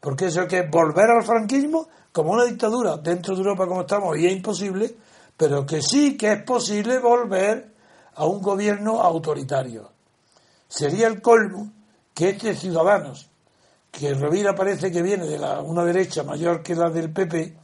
[0.00, 4.10] porque eso es que volver al franquismo como una dictadura dentro de Europa como estamos
[4.10, 4.94] hoy es imposible,
[5.34, 7.75] pero que sí que es posible volver
[8.16, 9.90] a un gobierno autoritario.
[10.68, 11.70] Sería el colmo
[12.14, 13.28] que este Ciudadanos,
[13.90, 17.56] que Rovira parece que viene de la, una derecha mayor que la del PP,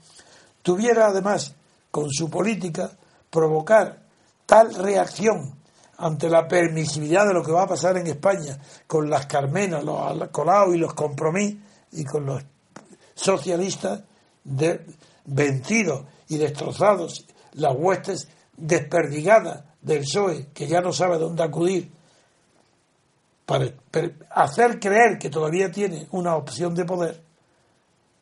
[0.62, 1.54] tuviera además
[1.90, 2.90] con su política
[3.30, 4.02] provocar
[4.46, 5.56] tal reacción
[5.98, 10.28] ante la permisividad de lo que va a pasar en España con las Carmenas, los
[10.28, 11.56] Colau y los Compromís
[11.92, 12.42] y con los
[13.14, 14.02] socialistas
[15.24, 21.90] vencidos y destrozados, las huestes desperdigadas del PSOE, que ya no sabe dónde acudir,
[23.44, 23.66] para
[24.30, 27.22] hacer creer que todavía tiene una opción de poder,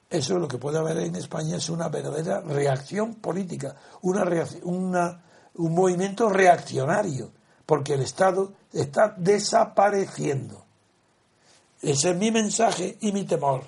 [0.08, 4.24] eso es lo que puede haber en España, es una verdadera reacción política, una,
[4.64, 5.22] una
[5.54, 7.30] un movimiento reaccionario
[7.66, 10.64] porque el Estado está desapareciendo.
[11.82, 13.64] Ese es mi mensaje y mi temor,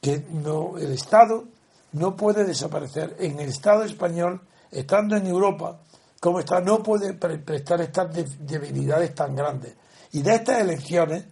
[0.00, 1.44] que no, el Estado
[1.92, 3.16] no puede desaparecer.
[3.18, 5.80] En el Estado español, estando en Europa,
[6.20, 9.74] como está, no puede prestar estas debilidades tan grandes.
[10.12, 11.24] Y de estas elecciones,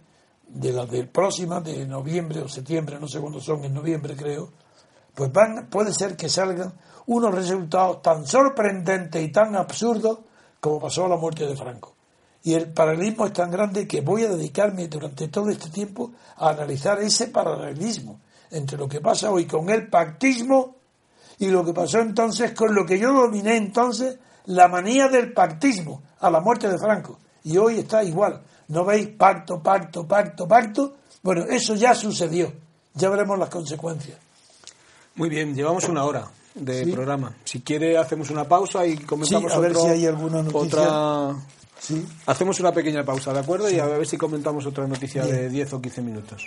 [0.47, 4.51] de las próximas, de noviembre o septiembre, no sé cuándo son, en noviembre creo,
[5.13, 6.73] pues van, puede ser que salgan
[7.05, 10.19] unos resultados tan sorprendentes y tan absurdos
[10.59, 11.95] como pasó la muerte de Franco.
[12.41, 16.49] Y el paralelismo es tan grande que voy a dedicarme durante todo este tiempo a
[16.49, 18.21] analizar ese paralelismo
[18.51, 20.77] entre lo que pasa hoy con el pactismo
[21.37, 24.17] y lo que pasó entonces con lo que yo dominé entonces,
[24.49, 27.19] la manía del pactismo a la muerte de Franco.
[27.43, 28.41] Y hoy está igual.
[28.69, 30.95] ¿No veis pacto, pacto, pacto, pacto?
[31.21, 32.51] Bueno, eso ya sucedió.
[32.95, 34.17] Ya veremos las consecuencias.
[35.15, 37.35] Muy bien, llevamos una hora de programa.
[37.43, 40.81] Si quiere, hacemos una pausa y comentamos a ver si hay alguna noticia.
[40.81, 41.35] Otra...
[42.25, 43.69] Hacemos una pequeña pausa, ¿de acuerdo?
[43.69, 46.45] Y a ver si comentamos otra noticia de 10 o 15 minutos.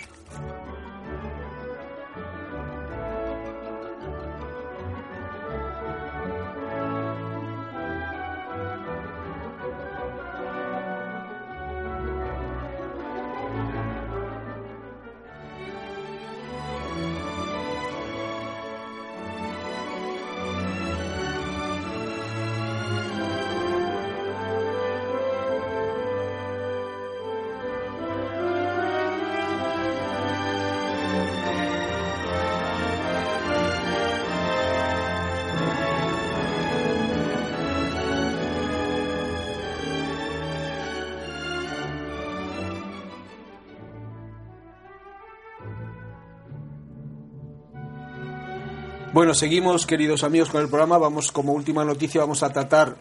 [49.33, 50.99] Seguimos, queridos amigos, con el programa.
[50.99, 52.95] Vamos, como última noticia, vamos a tratar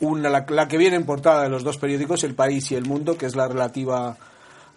[0.00, 3.18] una, la, que viene en portada de los dos periódicos, El País y El Mundo,
[3.18, 4.16] que es la relativa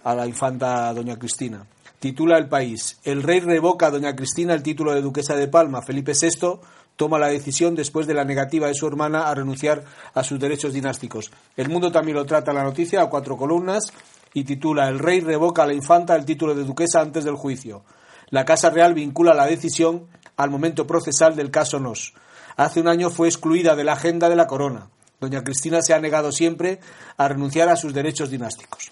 [0.04, 1.68] a la infanta Doña Cristina.
[2.00, 3.00] Titula El País.
[3.04, 5.84] El rey revoca a Doña Cristina el título de duquesa de Palma.
[5.84, 6.60] Felipe VI
[6.96, 9.84] toma la decisión después de la negativa de su hermana a renunciar
[10.16, 11.32] a sus derechos dinásticos.
[11.56, 13.94] El Mundo también lo trata la noticia a cuatro columnas
[14.34, 17.84] y titula El rey revoca a la infanta el título de duquesa antes del juicio.
[18.30, 20.08] La Casa Real vincula la decisión
[20.38, 22.14] al momento procesal del caso Nos.
[22.56, 24.90] Hace un año fue excluida de la agenda de la corona.
[25.20, 26.80] Doña Cristina se ha negado siempre
[27.18, 28.90] a renunciar a sus derechos dinásticos.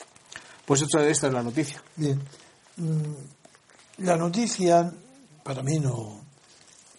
[0.66, 1.82] Pues esta es la noticia.
[1.96, 2.22] Bien.
[2.78, 4.92] Mm, la noticia
[5.44, 6.22] para mí no,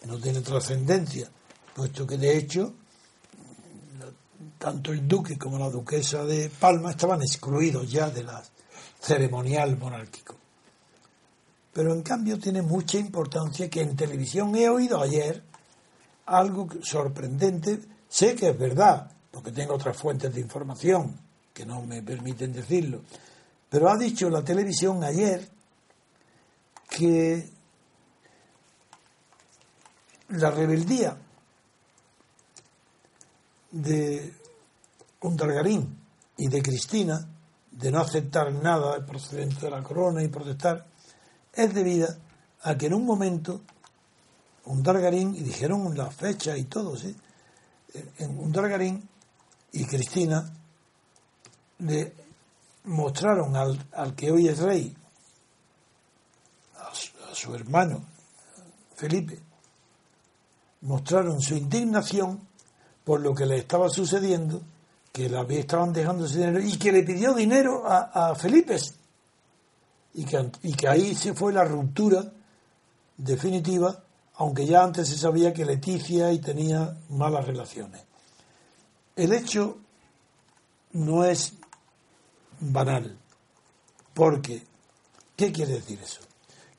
[0.05, 1.29] no tiene trascendencia,
[1.75, 2.73] puesto que de hecho
[4.57, 8.43] tanto el duque como la duquesa de Palma estaban excluidos ya de la
[8.99, 10.36] ceremonial monárquico.
[11.77, 15.43] Pero en cambio tiene mucha importancia que en televisión he oído ayer
[16.25, 21.15] algo sorprendente, sé que es verdad, porque tengo otras fuentes de información
[21.53, 23.03] que no me permiten decirlo,
[23.69, 25.47] pero ha dicho la televisión ayer
[26.89, 27.47] que
[30.29, 31.15] la rebeldía
[33.69, 34.33] de
[35.21, 35.95] Undargarín
[36.37, 37.23] y de Cristina,
[37.69, 40.96] de no aceptar nada procedente de la corona y protestar,
[41.57, 42.17] es debida
[42.61, 43.61] a que en un momento
[44.65, 47.15] Undargarín, y dijeron la fecha y todo, ¿sí?
[48.19, 49.07] en Undargarín
[49.71, 50.53] y Cristina
[51.79, 52.13] le
[52.85, 54.95] mostraron al, al que hoy es rey,
[56.75, 58.03] a su hermano
[58.95, 59.39] Felipe,
[60.81, 62.41] mostraron su indignación
[63.03, 64.61] por lo que le estaba sucediendo,
[65.13, 68.77] que la estaban dejando ese dinero y que le pidió dinero a, Felipe.
[70.17, 70.25] Y
[70.73, 72.33] que, ahí se fue la ruptura
[73.15, 74.03] definitiva,
[74.37, 78.01] aunque ya antes se sabía que Leticia y tenía malas relaciones.
[79.15, 79.77] El hecho
[80.93, 81.53] no es
[82.59, 83.15] banal,
[84.15, 84.63] porque,
[85.35, 86.21] ¿qué quiere decir eso?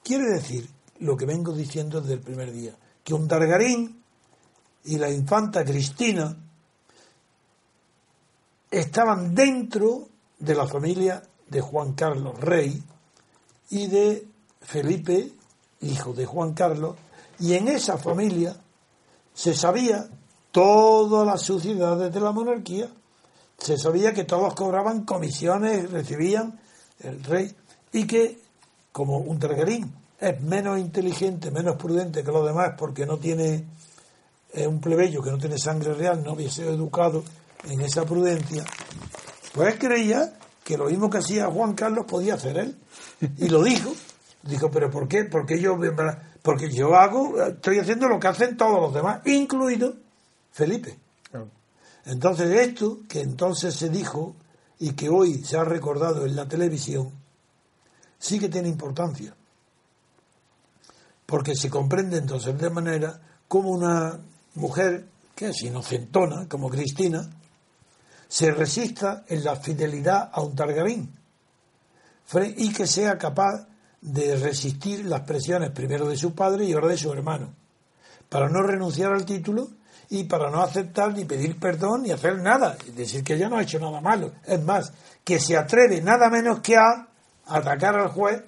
[0.03, 0.69] Quiere decir
[0.99, 2.75] lo que vengo diciendo desde el primer día,
[3.05, 4.03] que un Targarín
[4.85, 6.37] y la infanta Cristina
[8.69, 10.09] estaban dentro
[10.41, 12.83] de la familia de Juan Carlos Rey
[13.71, 14.27] y de
[14.61, 15.33] Felipe,
[15.81, 16.97] hijo de Juan Carlos,
[17.39, 18.57] y en esa familia
[19.35, 20.09] se sabía
[20.51, 22.89] todas las suciedades de la monarquía,
[23.57, 26.59] se sabía que todos cobraban comisiones, recibían
[27.01, 27.55] el rey,
[27.93, 28.41] y que
[28.93, 33.65] como un Targarín es menos inteligente, menos prudente que los demás porque no tiene,
[34.53, 37.23] es un plebeyo que no tiene sangre real, no había sido educado
[37.69, 38.65] en esa prudencia,
[39.53, 40.33] pues creía
[40.69, 42.77] que lo mismo que hacía Juan Carlos podía hacer él.
[43.39, 43.91] Y lo dijo.
[44.43, 45.25] Dijo, pero ¿por qué?
[45.25, 45.79] Porque yo,
[46.43, 49.95] porque yo hago, estoy haciendo lo que hacen todos los demás, incluido
[50.53, 50.99] Felipe.
[52.05, 54.37] Entonces esto que entonces se dijo
[54.79, 57.13] y que hoy se ha recordado en la televisión,
[58.19, 59.35] sí que tiene importancia
[61.25, 64.21] porque se comprende entonces de manera como una
[64.55, 67.27] mujer que es inocentona, como Cristina,
[68.29, 71.19] se resista en la fidelidad a un Targarín
[72.57, 73.67] y que sea capaz
[74.01, 77.55] de resistir las presiones primero de su padre y ahora de su hermano,
[78.29, 79.69] para no renunciar al título
[80.11, 83.57] y para no aceptar ni pedir perdón ni hacer nada, es decir, que ella no
[83.57, 84.33] ha hecho nada malo.
[84.47, 84.93] Es más,
[85.25, 87.09] que se atreve nada menos que a
[87.47, 88.43] atacar al juez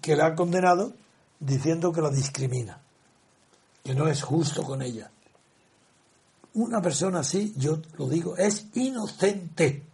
[0.00, 0.92] que la ha condenado
[1.40, 2.78] diciendo que la discrimina,
[3.82, 5.10] que no es justo con ella.
[6.58, 9.84] Una persona así, yo lo digo, es inocente.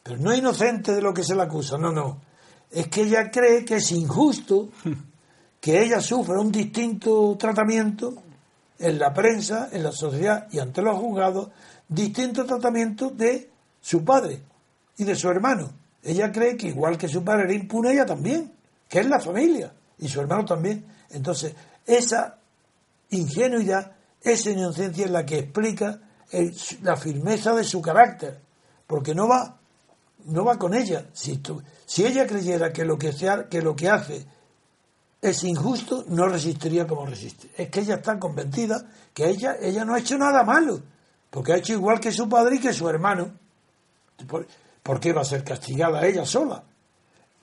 [0.00, 2.20] Pero no inocente de lo que se le acusa, no, no.
[2.70, 4.68] Es que ella cree que es injusto
[5.60, 8.14] que ella sufra un distinto tratamiento
[8.78, 11.48] en la prensa, en la sociedad y ante los juzgados,
[11.88, 13.50] distinto tratamiento de
[13.80, 14.44] su padre
[14.96, 15.72] y de su hermano.
[16.00, 18.52] Ella cree que igual que su padre era impune, ella también,
[18.88, 20.86] que es la familia y su hermano también.
[21.10, 22.38] Entonces, esa
[23.10, 23.95] ingenuidad,
[24.26, 26.00] esa inocencia es la que explica
[26.82, 28.40] la firmeza de su carácter,
[28.84, 29.56] porque no va,
[30.24, 31.06] no va con ella.
[31.12, 31.40] Si,
[32.04, 34.26] ella creyera que lo que, sea, que lo que hace
[35.22, 37.50] es injusto, no resistiría como resiste.
[37.56, 40.82] Es que ella está convencida que ella, ella no ha hecho nada malo,
[41.30, 43.30] porque ha hecho igual que su padre y que su hermano.
[44.82, 46.64] ¿Por qué va a ser castigada ella sola?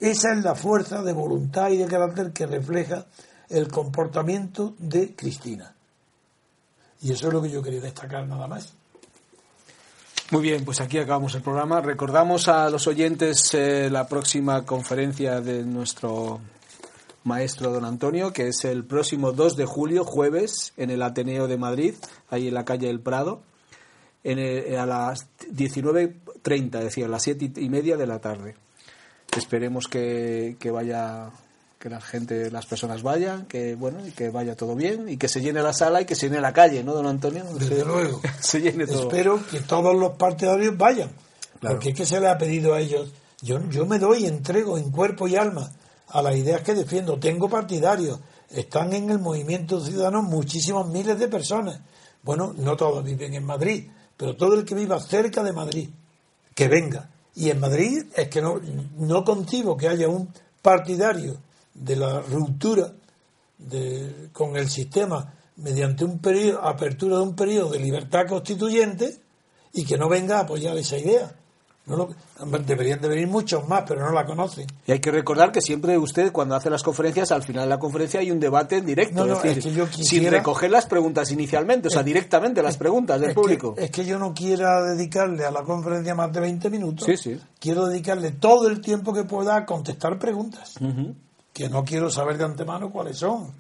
[0.02, 3.06] Esa es la fuerza de voluntad y de carácter que refleja
[3.48, 5.74] el comportamiento de Cristina.
[7.04, 8.74] Y eso es lo que yo quería destacar nada más.
[10.32, 11.82] Muy bien, pues aquí acabamos el programa.
[11.82, 16.40] Recordamos a los oyentes eh, la próxima conferencia de nuestro
[17.26, 21.58] maestro don Antonio, que es el próximo 2 de julio, jueves, en el Ateneo de
[21.58, 21.96] Madrid,
[22.30, 23.42] ahí en la calle del Prado,
[24.24, 24.40] en
[24.76, 28.56] a las 19.30, decía, a las 7 y media de la tarde
[29.38, 31.30] esperemos que, vaya
[31.84, 35.28] que la gente, las personas vayan, que bueno, y que vaya todo bien, y que
[35.28, 37.44] se llene la sala y que se llene la calle, ¿no, don Antonio?
[37.60, 38.22] Desde luego.
[38.40, 39.02] se llene todo.
[39.02, 41.12] Espero que todos los partidarios vayan,
[41.60, 43.12] porque es que se le ha pedido a ellos.
[43.42, 45.70] Yo, yo me doy, entrego en cuerpo y alma
[46.08, 47.20] a las ideas que defiendo.
[47.20, 48.18] Tengo partidarios,
[48.50, 51.82] están en el movimiento ciudadano muchísimos miles de personas.
[52.22, 55.90] Bueno, no todos viven en Madrid, pero todo el que viva cerca de Madrid,
[56.56, 58.62] que venga y en Madrid es que no,
[58.96, 60.32] no concibo que haya un
[60.62, 61.42] partidario
[61.74, 62.92] de la ruptura
[63.58, 69.18] de, con el sistema mediante un periodo, apertura de un periodo de libertad constituyente
[69.74, 71.32] y que no venga a apoyar esa idea.
[71.86, 72.08] No
[72.66, 74.66] deberían de venir muchos más, pero no la conocen.
[74.88, 77.78] Y hay que recordar que siempre usted, cuando hace las conferencias, al final de la
[77.78, 79.28] conferencia hay un debate en directo.
[79.92, 83.76] sin recoger las preguntas inicialmente, o sea, directamente las preguntas del público.
[83.78, 87.06] es que yo no quiera dedicarle a la conferencia más de 20 minutos.
[87.06, 87.38] Sí, sí.
[87.60, 90.76] Quiero dedicarle todo el tiempo que pueda a contestar preguntas.
[91.54, 93.54] Que no quiero saber de antemano cuáles son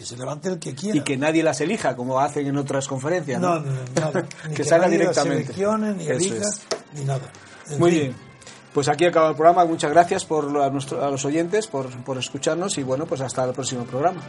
[0.00, 0.96] que se levante el que quiera.
[0.96, 3.38] Y que nadie las elija, como hacen en otras conferencias.
[3.38, 4.26] No, no, nada.
[4.56, 5.52] que, salga directamente.
[5.54, 6.46] ni elija,
[6.94, 7.30] ni nada.
[7.78, 8.14] Muy bien.
[8.72, 9.66] Pues aquí acaba el programa.
[9.66, 13.52] Muchas gracias por a, a los oyentes por, por escucharnos y bueno, pues hasta el
[13.52, 14.22] próximo programa.